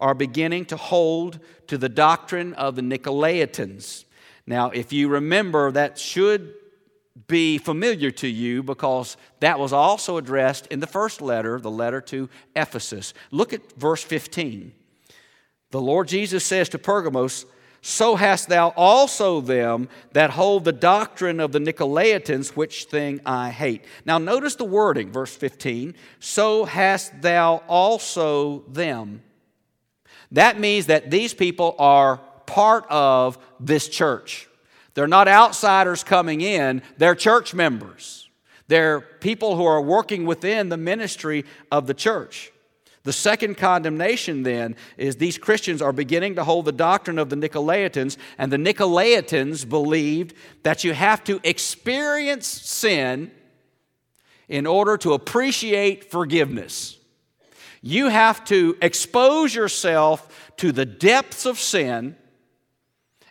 are 0.00 0.14
beginning 0.14 0.64
to 0.66 0.76
hold 0.76 1.38
to 1.66 1.78
the 1.78 1.88
doctrine 1.88 2.54
of 2.54 2.74
the 2.74 2.82
Nicolaitans. 2.82 4.04
Now, 4.46 4.70
if 4.70 4.92
you 4.92 5.08
remember, 5.08 5.70
that 5.70 5.98
should 5.98 6.54
be 7.26 7.58
familiar 7.58 8.10
to 8.10 8.28
you 8.28 8.62
because 8.62 9.16
that 9.40 9.58
was 9.58 9.72
also 9.72 10.16
addressed 10.16 10.66
in 10.68 10.80
the 10.80 10.86
first 10.86 11.20
letter, 11.20 11.60
the 11.60 11.70
letter 11.70 12.00
to 12.00 12.28
Ephesus. 12.56 13.12
Look 13.30 13.52
at 13.52 13.72
verse 13.72 14.02
15. 14.02 14.72
The 15.70 15.80
Lord 15.80 16.08
Jesus 16.08 16.44
says 16.44 16.68
to 16.70 16.78
Pergamos, 16.78 17.46
so 17.82 18.14
hast 18.16 18.48
thou 18.48 18.68
also 18.76 19.40
them 19.40 19.88
that 20.12 20.30
hold 20.30 20.64
the 20.64 20.72
doctrine 20.72 21.40
of 21.40 21.52
the 21.52 21.58
Nicolaitans, 21.58 22.50
which 22.50 22.84
thing 22.84 23.20
I 23.24 23.50
hate. 23.50 23.84
Now, 24.04 24.18
notice 24.18 24.54
the 24.54 24.66
wording, 24.66 25.10
verse 25.10 25.34
15. 25.34 25.94
So 26.18 26.66
hast 26.66 27.22
thou 27.22 27.62
also 27.68 28.64
them. 28.68 29.22
That 30.32 30.60
means 30.60 30.86
that 30.86 31.10
these 31.10 31.32
people 31.32 31.74
are 31.78 32.18
part 32.46 32.84
of 32.90 33.38
this 33.58 33.88
church. 33.88 34.46
They're 34.94 35.06
not 35.06 35.28
outsiders 35.28 36.04
coming 36.04 36.40
in, 36.40 36.82
they're 36.98 37.14
church 37.14 37.54
members. 37.54 38.28
They're 38.68 39.00
people 39.00 39.56
who 39.56 39.64
are 39.64 39.80
working 39.80 40.26
within 40.26 40.68
the 40.68 40.76
ministry 40.76 41.44
of 41.72 41.86
the 41.86 41.94
church. 41.94 42.52
The 43.02 43.12
second 43.12 43.56
condemnation 43.56 44.42
then 44.42 44.76
is 44.98 45.16
these 45.16 45.38
Christians 45.38 45.80
are 45.80 45.92
beginning 45.92 46.34
to 46.34 46.44
hold 46.44 46.66
the 46.66 46.72
doctrine 46.72 47.18
of 47.18 47.30
the 47.30 47.36
Nicolaitans, 47.36 48.18
and 48.36 48.52
the 48.52 48.58
Nicolaitans 48.58 49.66
believed 49.66 50.34
that 50.64 50.84
you 50.84 50.92
have 50.92 51.24
to 51.24 51.40
experience 51.42 52.46
sin 52.46 53.30
in 54.48 54.66
order 54.66 54.98
to 54.98 55.14
appreciate 55.14 56.10
forgiveness. 56.10 56.98
You 57.80 58.08
have 58.08 58.44
to 58.46 58.76
expose 58.82 59.54
yourself 59.54 60.52
to 60.58 60.70
the 60.70 60.84
depths 60.84 61.46
of 61.46 61.58
sin, 61.58 62.16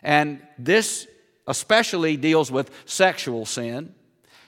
and 0.02 0.42
this 0.58 1.06
especially 1.46 2.16
deals 2.16 2.50
with 2.50 2.70
sexual 2.86 3.46
sin. 3.46 3.94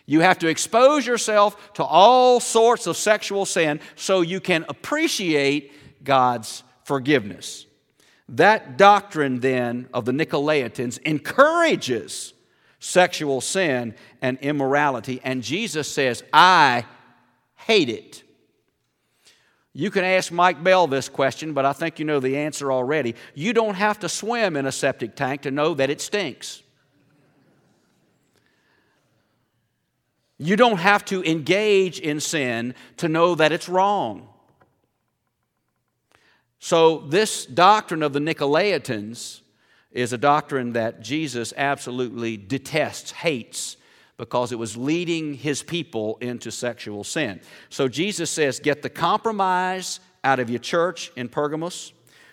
You 0.06 0.20
have 0.20 0.38
to 0.40 0.48
expose 0.48 1.06
yourself 1.06 1.74
to 1.74 1.84
all 1.84 2.40
sorts 2.40 2.86
of 2.86 2.96
sexual 2.96 3.46
sin 3.46 3.80
so 3.94 4.20
you 4.20 4.40
can 4.40 4.64
appreciate 4.68 5.72
God's 6.04 6.62
forgiveness. 6.84 7.66
That 8.28 8.76
doctrine, 8.76 9.40
then, 9.40 9.88
of 9.92 10.04
the 10.04 10.12
Nicolaitans 10.12 11.00
encourages 11.02 12.32
sexual 12.78 13.40
sin 13.40 13.94
and 14.20 14.38
immorality, 14.38 15.20
and 15.22 15.42
Jesus 15.42 15.88
says, 15.88 16.24
I 16.32 16.84
hate 17.54 17.88
it. 17.88 18.22
You 19.74 19.90
can 19.90 20.04
ask 20.04 20.30
Mike 20.30 20.62
Bell 20.62 20.86
this 20.86 21.08
question, 21.08 21.54
but 21.54 21.64
I 21.64 21.72
think 21.72 21.98
you 21.98 22.04
know 22.04 22.20
the 22.20 22.36
answer 22.36 22.70
already. 22.70 23.14
You 23.34 23.52
don't 23.52 23.74
have 23.74 24.00
to 24.00 24.08
swim 24.08 24.56
in 24.56 24.66
a 24.66 24.72
septic 24.72 25.16
tank 25.16 25.42
to 25.42 25.50
know 25.50 25.74
that 25.74 25.90
it 25.90 26.00
stinks. 26.00 26.61
You 30.42 30.56
don't 30.56 30.78
have 30.78 31.04
to 31.06 31.22
engage 31.22 32.00
in 32.00 32.18
sin 32.18 32.74
to 32.96 33.08
know 33.08 33.36
that 33.36 33.52
it's 33.52 33.68
wrong. 33.68 34.28
So, 36.58 36.98
this 36.98 37.46
doctrine 37.46 38.02
of 38.02 38.12
the 38.12 38.18
Nicolaitans 38.18 39.40
is 39.92 40.12
a 40.12 40.18
doctrine 40.18 40.72
that 40.72 41.00
Jesus 41.00 41.52
absolutely 41.56 42.36
detests, 42.36 43.12
hates, 43.12 43.76
because 44.16 44.50
it 44.50 44.58
was 44.58 44.76
leading 44.76 45.34
his 45.34 45.62
people 45.62 46.18
into 46.20 46.50
sexual 46.50 47.04
sin. 47.04 47.40
So, 47.68 47.86
Jesus 47.86 48.30
says, 48.30 48.58
Get 48.58 48.82
the 48.82 48.90
compromise 48.90 50.00
out 50.24 50.40
of 50.40 50.50
your 50.50 50.58
church 50.58 51.12
in 51.14 51.28
Pergamos. 51.28 51.92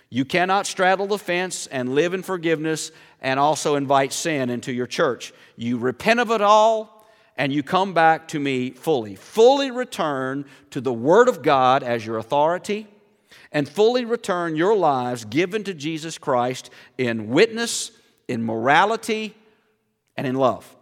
You 0.10 0.26
cannot 0.26 0.66
straddle 0.66 1.06
the 1.06 1.20
fence 1.20 1.68
and 1.68 1.94
live 1.94 2.16
in 2.16 2.24
forgiveness 2.24 2.92
and 3.22 3.40
also 3.40 3.76
invite 3.76 4.14
sin 4.14 4.50
into 4.50 4.72
your 4.72 4.88
church. 4.88 5.32
You 5.58 5.78
repent 5.78 6.20
of 6.20 6.32
it 6.32 6.42
all 6.42 6.99
and 7.40 7.54
you 7.54 7.64
come 7.64 7.94
back 7.94 8.28
to 8.28 8.38
me 8.38 8.70
fully. 8.72 9.16
Fully 9.16 9.72
return 9.72 10.44
to 10.72 10.82
the 10.82 10.92
Word 10.92 11.30
of 11.30 11.42
God 11.42 11.84
as 11.84 12.06
your 12.06 12.18
authority, 12.18 12.86
and 13.54 13.68
fully 13.68 14.04
return 14.04 14.58
your 14.58 14.76
lives 14.76 15.24
given 15.24 15.64
to 15.64 15.74
Jesus 15.74 16.18
Christ 16.18 16.70
in 16.98 17.30
witness, 17.30 17.92
in 18.28 18.46
morality, 18.46 19.34
and 20.18 20.28
in 20.28 20.36
love. 20.36 20.76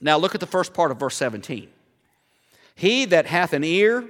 Now 0.00 0.18
look 0.18 0.36
at 0.36 0.40
the 0.40 0.46
first 0.46 0.72
part 0.72 0.92
of 0.92 1.00
verse 1.00 1.16
17. 1.16 1.68
He 2.76 3.04
that 3.06 3.26
hath 3.26 3.52
an 3.52 3.64
ear, 3.64 4.08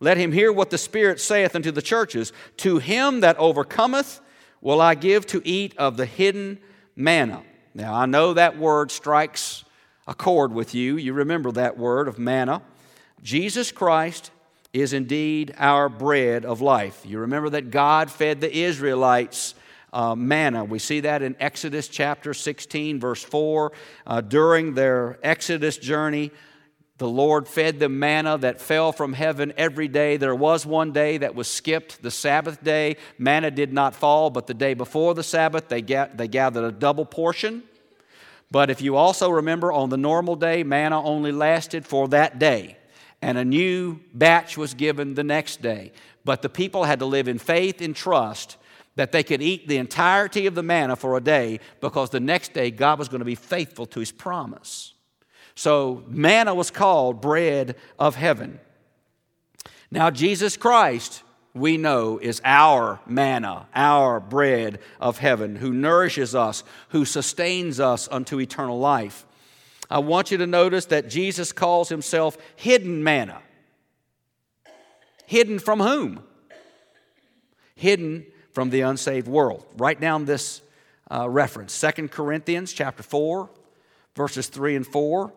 let 0.00 0.18
him 0.18 0.32
hear 0.32 0.52
what 0.52 0.68
the 0.68 0.78
Spirit 0.78 1.18
saith 1.18 1.56
unto 1.56 1.70
the 1.70 1.82
churches. 1.82 2.30
To 2.58 2.76
him 2.76 3.20
that 3.20 3.38
overcometh 3.38 4.20
will 4.60 4.82
I 4.82 4.96
give 4.96 5.24
to 5.28 5.40
eat 5.46 5.74
of 5.78 5.96
the 5.96 6.06
hidden 6.06 6.58
manna. 6.94 7.42
Now 7.72 7.94
I 7.94 8.04
know 8.04 8.34
that 8.34 8.58
word 8.58 8.90
strikes 8.90 9.64
a 10.08 10.14
chord 10.14 10.52
with 10.52 10.74
you. 10.74 10.96
You 10.96 11.12
remember 11.12 11.52
that 11.52 11.76
word 11.76 12.08
of 12.08 12.18
manna. 12.18 12.62
Jesus 13.22 13.70
Christ 13.70 14.30
is 14.72 14.94
indeed 14.94 15.54
our 15.58 15.90
bread 15.90 16.46
of 16.46 16.62
life. 16.62 17.04
You 17.04 17.20
remember 17.20 17.50
that 17.50 17.70
God 17.70 18.10
fed 18.10 18.40
the 18.40 18.52
Israelites 18.52 19.54
uh, 19.92 20.14
manna. 20.14 20.64
We 20.64 20.78
see 20.78 21.00
that 21.00 21.22
in 21.22 21.36
Exodus 21.38 21.88
chapter 21.88 22.32
16, 22.32 22.98
verse 22.98 23.22
4. 23.22 23.72
Uh, 24.06 24.20
during 24.22 24.74
their 24.74 25.18
Exodus 25.22 25.76
journey, 25.76 26.30
the 26.96 27.08
Lord 27.08 27.46
fed 27.46 27.78
them 27.78 27.98
manna 27.98 28.38
that 28.38 28.60
fell 28.60 28.92
from 28.92 29.12
heaven 29.12 29.52
every 29.56 29.88
day. 29.88 30.16
There 30.16 30.34
was 30.34 30.64
one 30.64 30.92
day 30.92 31.18
that 31.18 31.34
was 31.34 31.48
skipped, 31.48 32.02
the 32.02 32.10
Sabbath 32.10 32.64
day. 32.64 32.96
Manna 33.18 33.50
did 33.50 33.72
not 33.72 33.94
fall, 33.94 34.30
but 34.30 34.46
the 34.46 34.54
day 34.54 34.74
before 34.74 35.14
the 35.14 35.22
Sabbath, 35.22 35.68
they, 35.68 35.82
they 35.82 36.28
gathered 36.28 36.64
a 36.64 36.72
double 36.72 37.04
portion. 37.04 37.62
But 38.50 38.70
if 38.70 38.80
you 38.80 38.96
also 38.96 39.30
remember, 39.30 39.72
on 39.72 39.90
the 39.90 39.96
normal 39.96 40.36
day, 40.36 40.62
manna 40.62 41.02
only 41.02 41.32
lasted 41.32 41.86
for 41.86 42.08
that 42.08 42.38
day 42.38 42.78
and 43.20 43.38
a 43.38 43.44
new 43.44 44.00
batch 44.14 44.56
was 44.56 44.74
given 44.74 45.14
the 45.14 45.24
next 45.24 45.60
day. 45.60 45.92
But 46.24 46.42
the 46.42 46.48
people 46.48 46.84
had 46.84 47.00
to 47.00 47.06
live 47.06 47.28
in 47.28 47.38
faith 47.38 47.80
and 47.80 47.94
trust 47.94 48.56
that 48.96 49.12
they 49.12 49.22
could 49.22 49.42
eat 49.42 49.68
the 49.68 49.78
entirety 49.78 50.46
of 50.46 50.54
the 50.54 50.62
manna 50.62 50.96
for 50.96 51.16
a 51.16 51.20
day 51.20 51.60
because 51.80 52.10
the 52.10 52.20
next 52.20 52.52
day 52.52 52.70
God 52.70 52.98
was 52.98 53.08
going 53.08 53.20
to 53.20 53.24
be 53.24 53.34
faithful 53.34 53.86
to 53.86 54.00
his 54.00 54.12
promise. 54.12 54.94
So 55.54 56.04
manna 56.06 56.54
was 56.54 56.70
called 56.70 57.20
bread 57.20 57.76
of 57.98 58.16
heaven. 58.16 58.60
Now, 59.90 60.10
Jesus 60.10 60.56
Christ, 60.56 61.22
we 61.54 61.76
know, 61.76 62.18
is 62.18 62.40
our 62.44 63.00
manna, 63.06 63.66
our 63.74 64.20
bread 64.20 64.80
of 65.00 65.18
heaven, 65.18 65.56
who 65.56 65.72
nourishes 65.72 66.34
us, 66.34 66.62
who 66.90 67.04
sustains 67.04 67.80
us 67.80 68.08
unto 68.10 68.40
eternal 68.40 68.78
life. 68.78 69.26
I 69.90 70.00
want 70.00 70.30
you 70.30 70.38
to 70.38 70.46
notice 70.46 70.86
that 70.86 71.08
Jesus 71.08 71.52
calls 71.52 71.88
himself 71.88 72.36
hidden 72.56 73.02
manna. 73.02 73.40
Hidden 75.26 75.58
from 75.58 75.80
whom? 75.80 76.22
Hidden 77.74 78.26
from 78.52 78.70
the 78.70 78.82
unsaved 78.82 79.28
world. 79.28 79.64
Write 79.76 80.00
down 80.00 80.24
this 80.24 80.62
uh, 81.10 81.28
reference 81.28 81.78
2 81.80 82.08
Corinthians 82.08 82.72
chapter 82.72 83.02
4, 83.02 83.48
verses 84.14 84.48
3 84.48 84.76
and 84.76 84.86
4. 84.86 85.32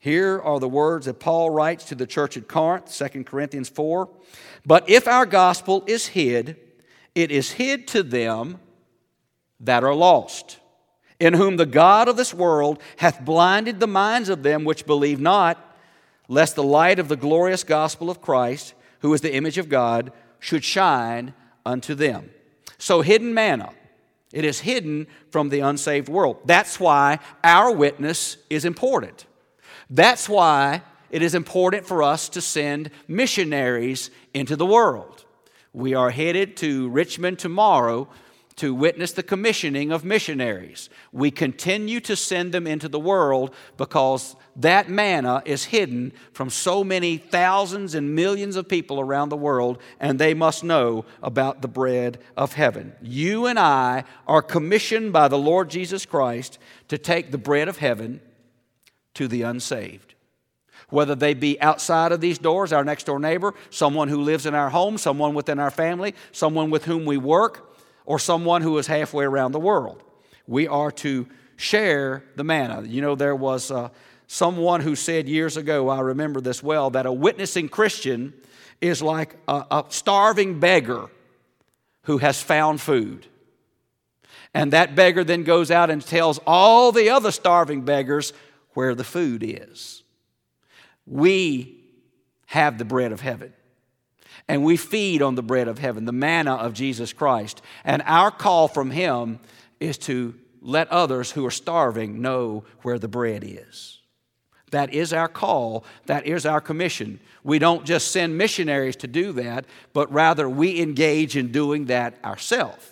Here 0.00 0.40
are 0.40 0.60
the 0.60 0.68
words 0.68 1.06
that 1.06 1.20
Paul 1.20 1.50
writes 1.50 1.84
to 1.86 1.94
the 1.94 2.06
church 2.06 2.36
at 2.36 2.48
Corinth, 2.48 2.94
2 2.94 3.24
Corinthians 3.24 3.68
4. 3.68 4.08
But 4.64 4.88
if 4.88 5.08
our 5.08 5.26
gospel 5.26 5.84
is 5.86 6.08
hid, 6.08 6.56
it 7.14 7.30
is 7.30 7.52
hid 7.52 7.88
to 7.88 8.02
them 8.02 8.60
that 9.60 9.84
are 9.84 9.94
lost 9.94 10.58
in 11.18 11.34
whom 11.34 11.56
the 11.56 11.66
God 11.66 12.08
of 12.08 12.16
this 12.16 12.34
world 12.34 12.80
hath 12.96 13.24
blinded 13.24 13.80
the 13.80 13.86
minds 13.86 14.28
of 14.28 14.42
them 14.42 14.64
which 14.64 14.86
believe 14.86 15.20
not, 15.20 15.58
lest 16.28 16.56
the 16.56 16.62
light 16.62 16.98
of 16.98 17.08
the 17.08 17.16
glorious 17.16 17.64
gospel 17.64 18.10
of 18.10 18.20
Christ, 18.20 18.74
who 19.00 19.14
is 19.14 19.20
the 19.20 19.34
image 19.34 19.58
of 19.58 19.68
God, 19.68 20.12
should 20.38 20.64
shine 20.64 21.32
unto 21.64 21.94
them. 21.94 22.30
So, 22.78 23.00
hidden 23.00 23.32
manna. 23.32 23.70
It 24.32 24.44
is 24.44 24.60
hidden 24.60 25.06
from 25.30 25.48
the 25.48 25.60
unsaved 25.60 26.08
world. 26.08 26.38
That's 26.44 26.78
why 26.78 27.20
our 27.42 27.72
witness 27.72 28.36
is 28.50 28.64
important. 28.64 29.24
That's 29.88 30.28
why 30.28 30.82
it 31.10 31.22
is 31.22 31.34
important 31.34 31.86
for 31.86 32.02
us 32.02 32.28
to 32.30 32.40
send 32.40 32.90
missionaries 33.06 34.10
into 34.34 34.56
the 34.56 34.66
world. 34.66 35.24
We 35.72 35.94
are 35.94 36.10
headed 36.10 36.56
to 36.58 36.88
Richmond 36.88 37.38
tomorrow 37.38 38.08
to 38.56 38.74
witness 38.74 39.12
the 39.12 39.22
commissioning 39.22 39.92
of 39.92 40.04
missionaries. 40.04 40.88
We 41.12 41.30
continue 41.30 42.00
to 42.00 42.16
send 42.16 42.52
them 42.52 42.66
into 42.66 42.88
the 42.88 42.98
world 42.98 43.54
because 43.76 44.34
that 44.56 44.88
manna 44.88 45.42
is 45.44 45.64
hidden 45.64 46.14
from 46.32 46.48
so 46.48 46.82
many 46.82 47.18
thousands 47.18 47.94
and 47.94 48.14
millions 48.14 48.56
of 48.56 48.66
people 48.66 48.98
around 48.98 49.28
the 49.28 49.36
world, 49.36 49.78
and 50.00 50.18
they 50.18 50.32
must 50.32 50.64
know 50.64 51.04
about 51.22 51.60
the 51.60 51.68
bread 51.68 52.18
of 52.36 52.54
heaven. 52.54 52.94
You 53.02 53.44
and 53.44 53.58
I 53.58 54.04
are 54.26 54.42
commissioned 54.42 55.12
by 55.12 55.28
the 55.28 55.38
Lord 55.38 55.68
Jesus 55.68 56.06
Christ 56.06 56.58
to 56.88 56.96
take 56.96 57.30
the 57.30 57.38
bread 57.38 57.68
of 57.68 57.76
heaven 57.76 58.22
to 59.16 59.28
the 59.28 59.42
unsaved. 59.42 60.14
Whether 60.88 61.14
they 61.14 61.34
be 61.34 61.60
outside 61.60 62.12
of 62.12 62.20
these 62.20 62.38
doors, 62.38 62.72
our 62.72 62.84
next 62.84 63.04
door 63.04 63.18
neighbor, 63.18 63.54
someone 63.70 64.08
who 64.08 64.22
lives 64.22 64.46
in 64.46 64.54
our 64.54 64.70
home, 64.70 64.98
someone 64.98 65.34
within 65.34 65.58
our 65.58 65.70
family, 65.70 66.14
someone 66.32 66.70
with 66.70 66.84
whom 66.84 67.04
we 67.04 67.16
work, 67.16 67.74
or 68.04 68.18
someone 68.18 68.62
who 68.62 68.78
is 68.78 68.86
halfway 68.86 69.24
around 69.24 69.52
the 69.52 69.60
world. 69.60 70.02
We 70.46 70.68
are 70.68 70.92
to 70.92 71.26
share 71.56 72.22
the 72.36 72.44
manna. 72.44 72.82
You 72.82 73.02
know, 73.02 73.16
there 73.16 73.34
was 73.34 73.70
uh, 73.70 73.88
someone 74.28 74.80
who 74.80 74.94
said 74.94 75.28
years 75.28 75.56
ago, 75.56 75.88
I 75.88 76.00
remember 76.00 76.40
this 76.40 76.62
well, 76.62 76.90
that 76.90 77.06
a 77.06 77.12
witnessing 77.12 77.68
Christian 77.68 78.32
is 78.80 79.02
like 79.02 79.34
a, 79.48 79.64
a 79.70 79.84
starving 79.88 80.60
beggar 80.60 81.10
who 82.02 82.18
has 82.18 82.40
found 82.40 82.80
food. 82.80 83.26
And 84.54 84.72
that 84.72 84.94
beggar 84.94 85.24
then 85.24 85.42
goes 85.42 85.70
out 85.70 85.90
and 85.90 86.00
tells 86.00 86.38
all 86.46 86.92
the 86.92 87.10
other 87.10 87.30
starving 87.30 87.82
beggars 87.82 88.32
where 88.76 88.94
the 88.94 89.04
food 89.04 89.42
is. 89.42 90.02
We 91.06 91.80
have 92.46 92.78
the 92.78 92.84
bread 92.84 93.12
of 93.12 93.20
heaven 93.20 93.52
and 94.48 94.64
we 94.64 94.76
feed 94.76 95.22
on 95.22 95.34
the 95.34 95.42
bread 95.42 95.68
of 95.68 95.78
heaven, 95.78 96.04
the 96.04 96.12
manna 96.12 96.54
of 96.54 96.72
Jesus 96.72 97.12
Christ. 97.12 97.62
And 97.84 98.02
our 98.06 98.30
call 98.30 98.68
from 98.68 98.90
Him 98.90 99.40
is 99.80 99.98
to 99.98 100.34
let 100.60 100.90
others 100.90 101.32
who 101.32 101.44
are 101.46 101.50
starving 101.50 102.20
know 102.20 102.64
where 102.82 102.98
the 102.98 103.08
bread 103.08 103.44
is. 103.44 104.00
That 104.72 104.92
is 104.92 105.12
our 105.12 105.28
call, 105.28 105.84
that 106.06 106.26
is 106.26 106.44
our 106.44 106.60
commission. 106.60 107.20
We 107.44 107.58
don't 107.58 107.84
just 107.84 108.10
send 108.10 108.36
missionaries 108.36 108.96
to 108.96 109.06
do 109.06 109.32
that, 109.32 109.64
but 109.92 110.12
rather 110.12 110.48
we 110.48 110.80
engage 110.80 111.36
in 111.36 111.52
doing 111.52 111.86
that 111.86 112.18
ourselves. 112.24 112.84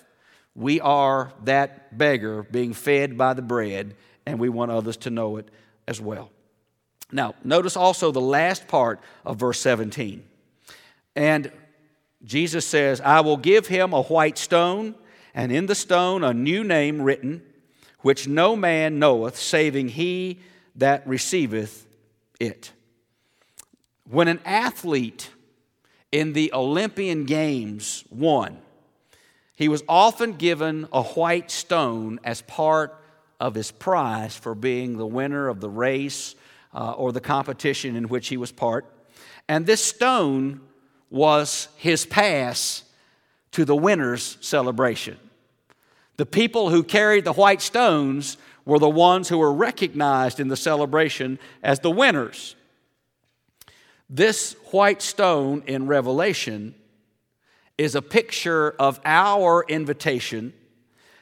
We 0.54 0.80
are 0.80 1.32
that 1.44 1.98
beggar 1.98 2.44
being 2.44 2.74
fed 2.74 3.18
by 3.18 3.34
the 3.34 3.42
bread, 3.42 3.96
and 4.24 4.38
we 4.38 4.48
want 4.48 4.70
others 4.70 4.96
to 4.98 5.10
know 5.10 5.36
it 5.36 5.48
as 5.86 6.00
well. 6.00 6.30
Now, 7.12 7.34
notice 7.44 7.76
also 7.76 8.10
the 8.10 8.20
last 8.20 8.66
part 8.66 9.00
of 9.24 9.38
verse 9.38 9.60
17. 9.60 10.24
And 11.14 11.52
Jesus 12.24 12.66
says, 12.66 13.00
I 13.00 13.20
will 13.20 13.36
give 13.36 13.66
him 13.66 13.92
a 13.92 14.02
white 14.02 14.38
stone, 14.38 14.94
and 15.34 15.52
in 15.52 15.66
the 15.66 15.74
stone 15.74 16.24
a 16.24 16.32
new 16.32 16.64
name 16.64 17.02
written, 17.02 17.42
which 18.00 18.26
no 18.26 18.56
man 18.56 18.98
knoweth, 18.98 19.36
saving 19.36 19.90
he 19.90 20.40
that 20.76 21.06
receiveth 21.06 21.86
it. 22.40 22.72
When 24.08 24.28
an 24.28 24.40
athlete 24.44 25.30
in 26.10 26.32
the 26.32 26.52
Olympian 26.52 27.24
Games 27.24 28.04
won, 28.10 28.58
he 29.56 29.68
was 29.68 29.84
often 29.88 30.32
given 30.32 30.88
a 30.92 31.02
white 31.02 31.50
stone 31.50 32.18
as 32.24 32.42
part 32.42 33.00
of 33.44 33.54
his 33.54 33.70
prize 33.70 34.34
for 34.34 34.54
being 34.54 34.96
the 34.96 35.06
winner 35.06 35.48
of 35.48 35.60
the 35.60 35.68
race 35.68 36.34
uh, 36.72 36.92
or 36.92 37.12
the 37.12 37.20
competition 37.20 37.94
in 37.94 38.08
which 38.08 38.28
he 38.28 38.38
was 38.38 38.50
part. 38.50 38.86
And 39.50 39.66
this 39.66 39.84
stone 39.84 40.62
was 41.10 41.68
his 41.76 42.06
pass 42.06 42.84
to 43.52 43.66
the 43.66 43.76
winner's 43.76 44.38
celebration. 44.40 45.18
The 46.16 46.24
people 46.24 46.70
who 46.70 46.82
carried 46.82 47.26
the 47.26 47.34
white 47.34 47.60
stones 47.60 48.38
were 48.64 48.78
the 48.78 48.88
ones 48.88 49.28
who 49.28 49.36
were 49.36 49.52
recognized 49.52 50.40
in 50.40 50.48
the 50.48 50.56
celebration 50.56 51.38
as 51.62 51.80
the 51.80 51.90
winners. 51.90 52.56
This 54.08 54.56
white 54.70 55.02
stone 55.02 55.64
in 55.66 55.86
Revelation 55.86 56.74
is 57.76 57.94
a 57.94 58.00
picture 58.00 58.70
of 58.78 59.02
our 59.04 59.66
invitation 59.68 60.54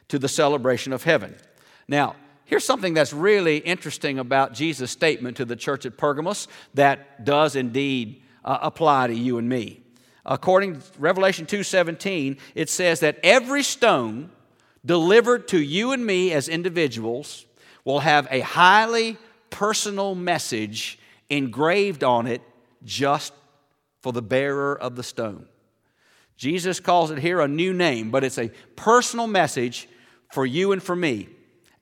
to 0.07 0.21
the 0.21 0.29
celebration 0.29 0.93
of 0.93 1.03
heaven. 1.03 1.35
Now, 1.88 2.16
here's 2.45 2.64
something 2.64 2.95
that's 2.95 3.12
really 3.12 3.59
interesting 3.59 4.18
about 4.18 4.55
Jesus' 4.55 4.90
statement 4.90 5.37
to 5.38 5.45
the 5.45 5.57
church 5.57 5.87
at 5.87 5.97
Pergamos 5.97 6.49
that 6.75 7.25
does 7.25 7.57
indeed 7.57 8.23
uh, 8.45 8.59
apply 8.62 9.09
to 9.09 9.14
you 9.14 9.38
and 9.38 9.49
me 9.49 9.83
according 10.25 10.81
to 10.81 10.81
Revelation 10.99 11.47
2:17, 11.47 12.38
it 12.55 12.68
says 12.68 13.01
that 13.01 13.18
every 13.23 13.62
stone 13.62 14.31
delivered 14.85 15.49
to 15.49 15.61
you 15.61 15.92
and 15.92 16.05
me 16.05 16.33
as 16.33 16.49
individuals 16.49 17.47
will 17.85 18.01
have 18.01 18.27
a 18.31 18.40
highly 18.40 19.16
personal 19.51 20.14
message 20.14 20.99
engraved 21.29 22.05
on 22.05 22.27
it 22.27 22.42
just 22.85 23.33
for 24.01 24.12
the 24.12 24.23
bearer 24.23 24.77
of 24.79 24.97
the 24.97 25.03
stone. 25.03 25.47
Jesus 26.37 26.81
calls 26.81 27.11
it 27.11 27.18
here 27.18 27.40
a 27.40 27.49
new 27.49 27.73
name, 27.73 28.11
but 28.11 28.25
it's 28.25 28.38
a 28.38 28.51
personal 28.75 29.27
message 29.27 29.88
for 30.33 30.45
you 30.45 30.73
and 30.73 30.83
for 30.83 30.97
me. 30.97 31.29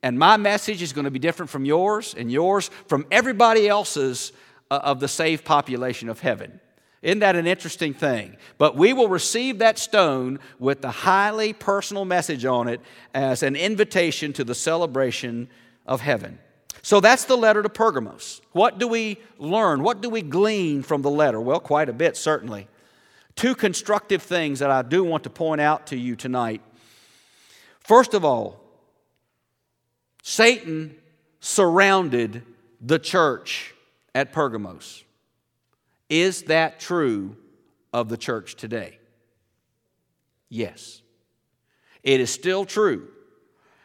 And 0.02 0.18
my 0.18 0.36
message 0.36 0.82
is 0.82 0.92
going 0.92 1.04
to 1.04 1.10
be 1.10 1.18
different 1.18 1.50
from 1.50 1.64
yours, 1.64 2.14
and 2.16 2.32
yours 2.32 2.70
from 2.86 3.06
everybody 3.10 3.68
else's 3.68 4.32
uh, 4.70 4.80
of 4.82 5.00
the 5.00 5.08
saved 5.08 5.44
population 5.44 6.08
of 6.08 6.20
heaven. 6.20 6.60
Isn't 7.02 7.20
that 7.20 7.36
an 7.36 7.46
interesting 7.46 7.94
thing? 7.94 8.36
But 8.58 8.76
we 8.76 8.92
will 8.92 9.08
receive 9.08 9.58
that 9.58 9.78
stone 9.78 10.38
with 10.58 10.82
the 10.82 10.90
highly 10.90 11.52
personal 11.52 12.04
message 12.04 12.44
on 12.44 12.68
it 12.68 12.80
as 13.14 13.42
an 13.42 13.56
invitation 13.56 14.32
to 14.34 14.44
the 14.44 14.54
celebration 14.54 15.48
of 15.86 16.02
heaven. 16.02 16.38
So 16.82 17.00
that's 17.00 17.24
the 17.24 17.36
letter 17.36 17.62
to 17.62 17.68
Pergamos. 17.68 18.40
What 18.52 18.78
do 18.78 18.86
we 18.86 19.18
learn? 19.38 19.82
What 19.82 20.00
do 20.00 20.10
we 20.10 20.22
glean 20.22 20.82
from 20.82 21.02
the 21.02 21.10
letter? 21.10 21.40
Well, 21.40 21.60
quite 21.60 21.88
a 21.88 21.92
bit, 21.94 22.16
certainly. 22.16 22.68
Two 23.34 23.54
constructive 23.54 24.22
things 24.22 24.58
that 24.58 24.70
I 24.70 24.82
do 24.82 25.02
want 25.02 25.24
to 25.24 25.30
point 25.30 25.60
out 25.60 25.86
to 25.88 25.96
you 25.96 26.16
tonight. 26.16 26.60
First 27.80 28.12
of 28.12 28.24
all, 28.24 28.59
Satan 30.22 30.96
surrounded 31.40 32.42
the 32.80 32.98
church 32.98 33.74
at 34.14 34.32
Pergamos. 34.32 35.04
Is 36.08 36.42
that 36.44 36.80
true 36.80 37.36
of 37.92 38.08
the 38.08 38.16
church 38.16 38.56
today? 38.56 38.98
Yes. 40.48 41.02
It 42.02 42.20
is 42.20 42.30
still 42.30 42.64
true. 42.64 43.08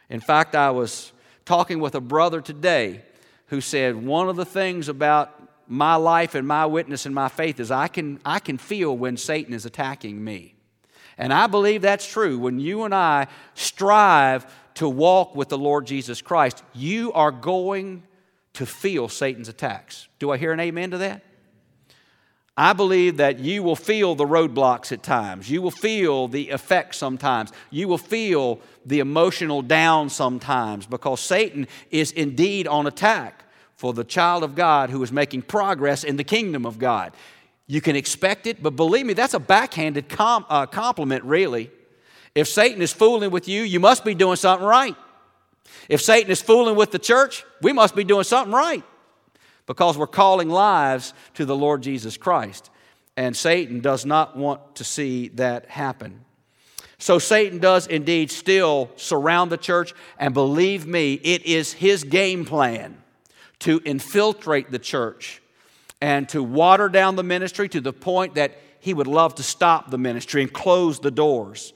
In 0.10 0.20
fact, 0.20 0.56
I 0.56 0.72
was 0.72 1.12
talking 1.46 1.80
with 1.80 1.96
a 1.96 2.02
brother 2.02 2.42
today 2.42 3.04
who 3.48 3.62
said 3.62 3.96
one 3.96 4.30
of 4.30 4.36
the 4.36 4.46
things 4.46 4.90
about 4.90 5.32
my 5.68 5.96
life 5.96 6.36
and 6.36 6.48
my 6.48 6.66
witness 6.66 7.06
and 7.06 7.14
my 7.14 7.30
faith 7.30 7.60
is 7.60 7.72
I 7.72 7.88
can, 7.88 8.20
I 8.26 8.40
can 8.40 8.58
feel 8.58 8.96
when 8.96 9.18
Satan 9.18 9.54
is 9.54 9.66
attacking 9.66 10.24
me. 10.24 10.56
And 11.18 11.32
I 11.32 11.48
believe 11.48 11.82
that's 11.82 12.08
true. 12.08 12.38
When 12.38 12.60
you 12.60 12.84
and 12.84 12.94
I 12.94 13.28
strive 13.54 14.46
to 14.76 14.88
walk 14.88 15.36
with 15.36 15.50
the 15.50 15.58
Lord 15.58 15.86
Jesus 15.88 16.22
Christ, 16.22 16.64
you 16.74 17.12
are 17.14 17.32
going 17.32 18.04
to 18.54 18.66
feel 18.66 19.10
Satan's 19.10 19.50
attacks. 19.50 20.08
Do 20.20 20.32
I 20.32 20.38
hear 20.38 20.52
an 20.52 20.60
amen 20.60 20.92
to 20.92 20.98
that? 21.00 21.24
I 22.58 22.72
believe 22.72 23.18
that 23.18 23.40
you 23.40 23.64
will 23.64 23.76
feel 23.76 24.16
the 24.16 24.26
roadblocks 24.26 24.94
at 24.94 25.04
times. 25.04 25.50
You 25.50 25.62
will 25.62 25.72
feel 25.72 26.30
the 26.30 26.50
effects 26.50 26.98
sometimes. 26.98 27.52
You 27.70 27.90
will 27.90 27.98
feel 27.98 28.62
the 28.86 29.00
emotional 29.00 29.62
down 29.62 30.10
sometimes 30.10 30.86
because 30.86 31.20
Satan 31.20 31.68
is 31.92 32.14
indeed 32.14 32.66
on 32.66 32.88
attack 32.88 33.44
for 33.76 33.92
the 33.94 34.06
child 34.06 34.42
of 34.42 34.56
God 34.56 34.90
who 34.90 35.04
is 35.04 35.12
making 35.12 35.42
progress 35.42 36.06
in 36.06 36.16
the 36.16 36.24
kingdom 36.24 36.66
of 36.66 36.80
God. 36.80 37.12
You 37.68 37.82
can 37.82 37.98
expect 37.98 38.48
it, 38.48 38.64
but 38.64 38.78
believe 38.78 39.06
me, 39.06 39.14
that's 39.14 39.34
a 39.34 39.40
backhanded 39.40 40.08
com- 40.08 40.46
uh, 40.48 40.66
compliment, 40.66 41.26
really. 41.26 41.72
If 42.36 42.50
Satan 42.50 42.82
is 42.82 42.92
fooling 42.92 43.32
with 43.32 43.48
you, 43.48 43.64
you 43.64 43.80
must 43.80 44.04
be 44.04 44.14
doing 44.14 44.36
something 44.36 44.68
right. 44.68 44.96
If 45.88 46.02
Satan 46.02 46.30
is 46.30 46.42
fooling 46.42 46.76
with 46.76 46.92
the 46.92 47.00
church, 47.00 47.46
we 47.62 47.72
must 47.74 47.96
be 47.96 48.04
doing 48.04 48.26
something 48.26 48.54
right 48.54 48.84
because 49.66 49.98
we're 49.98 50.08
calling 50.08 50.50
lives 50.50 51.14
to 51.36 51.46
the 51.46 51.56
Lord 51.56 51.82
Jesus 51.82 52.18
Christ. 52.18 52.70
And 53.18 53.36
Satan 53.36 53.80
does 53.80 54.06
not 54.06 54.36
want 54.36 54.76
to 54.76 54.84
see 54.84 55.30
that 55.30 55.68
happen. 55.68 56.26
So 56.98 57.20
Satan 57.20 57.60
does 57.60 57.88
indeed 57.88 58.32
still 58.32 58.90
surround 58.96 59.52
the 59.52 59.58
church, 59.58 59.94
and 60.18 60.34
believe 60.34 60.86
me, 60.86 61.14
it 61.14 61.46
is 61.46 61.74
his 61.74 62.04
game 62.04 62.46
plan 62.46 63.02
to 63.60 63.82
infiltrate 63.86 64.72
the 64.72 64.80
church 64.80 65.42
and 66.02 66.28
to 66.30 66.44
water 66.44 66.90
down 66.90 67.16
the 67.16 67.24
ministry 67.24 67.70
to 67.70 67.82
the 67.82 67.94
point 67.94 68.36
that 68.36 68.58
he 68.80 68.94
would 68.94 69.08
love 69.08 69.36
to 69.36 69.44
stop 69.44 69.90
the 69.90 69.98
ministry 69.98 70.42
and 70.42 70.52
close 70.52 71.00
the 71.00 71.12
doors. 71.12 71.74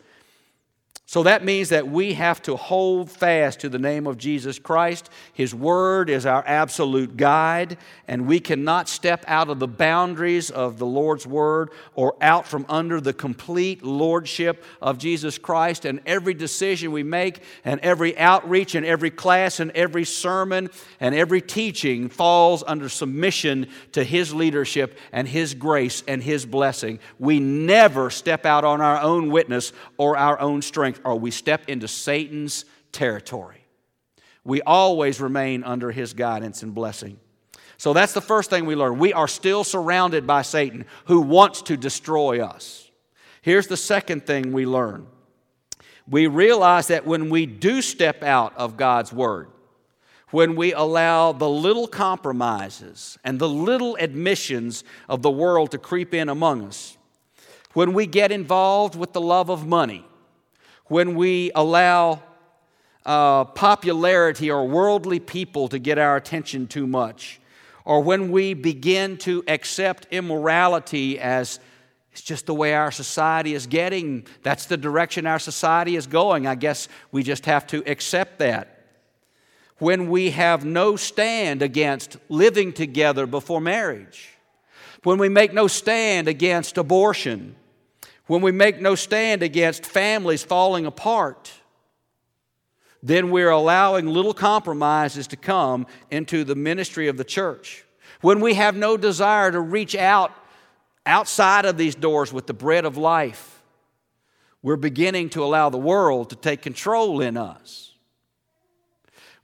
So 1.10 1.24
that 1.24 1.44
means 1.44 1.70
that 1.70 1.88
we 1.88 2.14
have 2.14 2.40
to 2.44 2.56
hold 2.56 3.10
fast 3.10 3.62
to 3.62 3.70
the 3.70 3.80
name 3.80 4.06
of 4.06 4.20
Jesus 4.20 4.60
Christ. 4.60 5.10
His 5.34 5.56
word 5.56 6.08
is 6.08 6.28
our 6.28 6.44
absolute 6.46 7.18
guide, 7.18 7.80
and 8.08 8.28
we 8.28 8.40
cannot 8.40 8.88
step 8.88 9.26
out 9.28 9.50
of 9.50 9.58
the 9.58 9.68
boundaries 9.68 10.52
of 10.52 10.78
the 10.78 10.86
Lord's 10.86 11.26
word 11.26 11.72
or 11.96 12.16
out 12.22 12.48
from 12.48 12.64
under 12.70 13.02
the 13.02 13.12
complete 13.12 13.84
lordship 13.84 14.64
of 14.84 15.00
Jesus 15.00 15.40
Christ. 15.40 15.84
And 15.84 16.00
every 16.06 16.36
decision 16.36 16.92
we 16.92 17.02
make, 17.02 17.42
and 17.66 17.80
every 17.80 18.16
outreach, 18.16 18.76
and 18.76 18.86
every 18.86 19.10
class, 19.10 19.60
and 19.60 19.72
every 19.72 20.06
sermon, 20.06 20.70
and 21.00 21.16
every 21.16 21.42
teaching 21.42 22.08
falls 22.10 22.64
under 22.68 22.88
submission 22.88 23.68
to 23.94 24.04
His 24.04 24.32
leadership 24.32 24.96
and 25.12 25.28
His 25.28 25.56
grace 25.56 26.04
and 26.08 26.22
His 26.22 26.46
blessing. 26.46 27.00
We 27.18 27.40
never 27.40 28.12
step 28.12 28.46
out 28.46 28.64
on 28.64 28.80
our 28.80 29.02
own 29.02 29.32
witness 29.32 29.74
or 29.98 30.16
our 30.16 30.40
own 30.40 30.62
strength 30.62 30.99
or 31.04 31.16
we 31.16 31.32
step 31.32 31.68
into 31.68 31.88
Satan's 31.88 32.66
territory. 32.92 33.66
We 34.44 34.62
always 34.62 35.22
remain 35.22 35.64
under 35.64 35.92
his 35.92 36.14
guidance 36.14 36.64
and 36.64 36.74
blessing. 36.74 37.20
So 37.78 37.94
that's 37.94 38.14
the 38.14 38.22
first 38.22 38.50
thing 38.50 38.66
we 38.66 38.76
learn. 38.76 39.00
We 39.00 39.14
are 39.14 39.28
still 39.28 39.64
surrounded 39.64 40.28
by 40.28 40.42
Satan 40.42 40.86
who 41.06 41.22
wants 41.22 41.62
to 41.64 41.78
destroy 41.78 42.44
us. 42.44 42.90
Here's 43.42 43.68
the 43.68 43.78
second 43.78 44.26
thing 44.26 44.52
we 44.52 44.66
learn 44.66 45.08
we 46.08 46.26
realize 46.26 46.88
that 46.88 47.06
when 47.06 47.30
we 47.30 47.46
do 47.46 47.82
step 47.82 48.24
out 48.24 48.58
of 48.58 48.78
God's 48.78 49.14
word, 49.14 49.48
when 50.32 50.56
we 50.56 50.74
allow 50.74 51.32
the 51.32 51.50
little 51.50 51.88
compromises 51.88 53.18
and 53.24 53.40
the 53.40 53.50
little 53.50 53.96
admissions 53.98 54.84
of 55.08 55.22
the 55.22 55.32
world 55.32 55.72
to 55.72 55.78
creep 55.78 56.14
in 56.14 56.28
among 56.30 56.66
us, 56.66 56.98
when 57.74 57.94
we 57.94 58.08
get 58.08 58.32
involved 58.32 58.96
with 58.96 59.14
the 59.14 59.22
love 59.22 59.50
of 59.50 59.68
money, 59.68 60.06
when 60.90 61.16
we 61.16 61.52
allow 61.56 62.22
uh, 63.06 63.46
popularity 63.46 64.52
or 64.52 64.68
worldly 64.68 65.20
people 65.20 65.70
to 65.70 65.80
get 65.80 65.98
our 65.98 66.18
attention 66.18 66.68
too 66.68 66.86
much, 66.86 67.40
or 67.86 68.04
when 68.04 68.32
we 68.32 68.54
begin 68.54 69.18
to 69.18 69.44
accept 69.48 70.08
immorality 70.12 71.20
as 71.20 71.60
it's 72.12 72.22
just 72.22 72.48
the 72.48 72.54
way 72.54 72.74
our 72.74 72.92
society 72.92 73.54
is 73.54 73.68
getting, 73.68 74.26
that's 74.44 74.66
the 74.66 74.78
direction 74.78 75.26
our 75.26 75.40
society 75.40 75.96
is 75.96 76.08
going. 76.08 76.48
I 76.48 76.56
guess 76.56 76.88
we 77.12 77.24
just 77.24 77.46
have 77.46 77.66
to 77.68 77.84
accept 77.90 78.40
that. 78.40 78.76
When 79.78 80.10
we 80.10 80.32
have 80.32 80.66
no 80.66 80.96
stand 80.98 81.62
against 81.62 82.18
living 82.28 82.74
together 82.74 83.26
before 83.26 83.62
marriage, 83.62 84.30
when 85.04 85.18
we 85.18 85.30
make 85.30 85.54
no 85.54 85.68
stand 85.68 86.28
against 86.28 86.78
abortion, 86.78 87.56
when 88.30 88.42
we 88.44 88.52
make 88.52 88.80
no 88.80 88.94
stand 88.94 89.42
against 89.42 89.88
families 89.88 90.44
falling 90.44 90.86
apart, 90.86 91.52
then 93.02 93.32
we're 93.32 93.50
allowing 93.50 94.06
little 94.06 94.36
compromises 94.36 95.26
to 95.26 95.36
come 95.36 95.88
into 96.12 96.44
the 96.44 96.54
ministry 96.54 97.08
of 97.08 97.18
the 97.18 97.24
church. 97.24 97.84
When 98.22 98.40
we 98.40 98.54
have 98.54 98.76
no 98.76 98.98
desire 98.98 99.52
to 99.52 99.60
reach 99.60 99.96
out 99.96 100.32
outside 101.08 101.66
of 101.66 101.76
these 101.76 101.96
doors 101.96 102.32
with 102.32 102.46
the 102.46 102.54
bread 102.54 102.86
of 102.86 102.98
life, 102.98 103.64
we're 104.62 104.76
beginning 104.76 105.32
to 105.32 105.44
allow 105.44 105.72
the 105.72 105.80
world 105.80 106.30
to 106.30 106.36
take 106.36 106.62
control 106.62 107.22
in 107.22 107.36
us. 107.36 107.89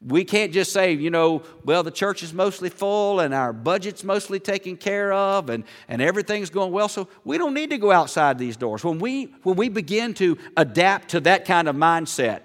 We 0.07 0.23
can't 0.23 0.53
just 0.53 0.71
say, 0.71 0.93
you 0.93 1.09
know, 1.09 1.41
well, 1.63 1.81
the 1.81 1.89
church 1.89 2.21
is 2.21 2.31
mostly 2.31 2.69
full 2.69 3.21
and 3.21 3.33
our 3.33 3.51
budget's 3.51 4.03
mostly 4.03 4.39
taken 4.39 4.77
care 4.77 5.11
of 5.11 5.49
and, 5.49 5.63
and 5.87 5.99
everything's 5.99 6.51
going 6.51 6.71
well, 6.71 6.87
so 6.87 7.07
we 7.23 7.39
don't 7.39 7.55
need 7.55 7.71
to 7.71 7.79
go 7.79 7.91
outside 7.91 8.37
these 8.37 8.55
doors. 8.55 8.83
When 8.83 8.99
we, 8.99 9.33
when 9.41 9.55
we 9.55 9.67
begin 9.67 10.13
to 10.15 10.37
adapt 10.55 11.09
to 11.09 11.21
that 11.21 11.45
kind 11.45 11.67
of 11.67 11.75
mindset, 11.75 12.41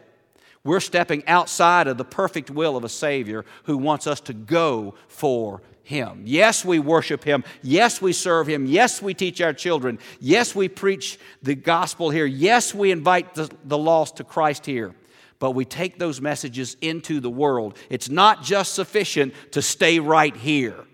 we're 0.64 0.80
stepping 0.80 1.26
outside 1.26 1.86
of 1.86 1.98
the 1.98 2.04
perfect 2.04 2.50
will 2.50 2.78
of 2.78 2.84
a 2.84 2.88
Savior 2.88 3.44
who 3.64 3.76
wants 3.76 4.06
us 4.06 4.20
to 4.20 4.32
go 4.32 4.94
for 5.08 5.60
Him. 5.82 6.22
Yes, 6.24 6.64
we 6.64 6.78
worship 6.78 7.24
Him. 7.24 7.44
Yes, 7.62 8.00
we 8.00 8.14
serve 8.14 8.46
Him. 8.46 8.64
Yes, 8.64 9.02
we 9.02 9.12
teach 9.12 9.42
our 9.42 9.52
children. 9.52 9.98
Yes, 10.18 10.54
we 10.54 10.68
preach 10.68 11.18
the 11.42 11.54
gospel 11.54 12.08
here. 12.08 12.26
Yes, 12.26 12.74
we 12.74 12.90
invite 12.90 13.34
the, 13.34 13.50
the 13.64 13.78
lost 13.78 14.16
to 14.16 14.24
Christ 14.24 14.64
here 14.64 14.94
but 15.40 15.52
we 15.52 15.64
take 15.64 15.98
those 15.98 16.20
messages 16.20 16.76
into 16.80 17.18
the 17.18 17.30
world. 17.30 17.76
It's 17.88 18.08
not 18.08 18.44
just 18.44 18.74
sufficient 18.74 19.34
to 19.52 19.62
stay 19.62 19.98
right 19.98 20.36
here, 20.36 20.84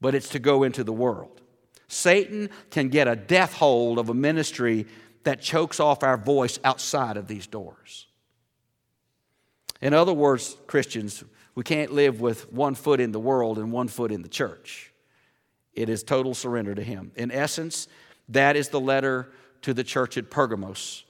but 0.00 0.14
it's 0.14 0.28
to 0.30 0.38
go 0.38 0.64
into 0.64 0.84
the 0.84 0.92
world. 0.92 1.40
Satan 1.88 2.50
can 2.70 2.88
get 2.88 3.08
a 3.08 3.16
death 3.16 3.54
hold 3.54 3.98
of 3.98 4.10
a 4.10 4.14
ministry 4.14 4.86
that 5.22 5.40
chokes 5.40 5.80
off 5.80 6.02
our 6.02 6.16
voice 6.16 6.58
outside 6.64 7.16
of 7.16 7.28
these 7.28 7.46
doors. 7.46 8.08
In 9.80 9.94
other 9.94 10.12
words, 10.12 10.56
Christians, 10.66 11.22
we 11.54 11.62
can't 11.62 11.92
live 11.92 12.20
with 12.20 12.52
one 12.52 12.74
foot 12.74 13.00
in 13.00 13.12
the 13.12 13.20
world 13.20 13.58
and 13.58 13.70
one 13.70 13.88
foot 13.88 14.10
in 14.10 14.22
the 14.22 14.28
church. 14.28 14.92
It 15.72 15.88
is 15.88 16.02
total 16.02 16.34
surrender 16.34 16.74
to 16.74 16.82
Him. 16.82 17.12
In 17.14 17.30
essence, 17.30 17.86
that 18.28 18.56
is 18.56 18.70
the 18.70 18.80
letter 18.80 19.30
to 19.62 19.72
the 19.72 19.84
church 19.84 20.16
at 20.16 20.30
Pergamos. 20.30 21.04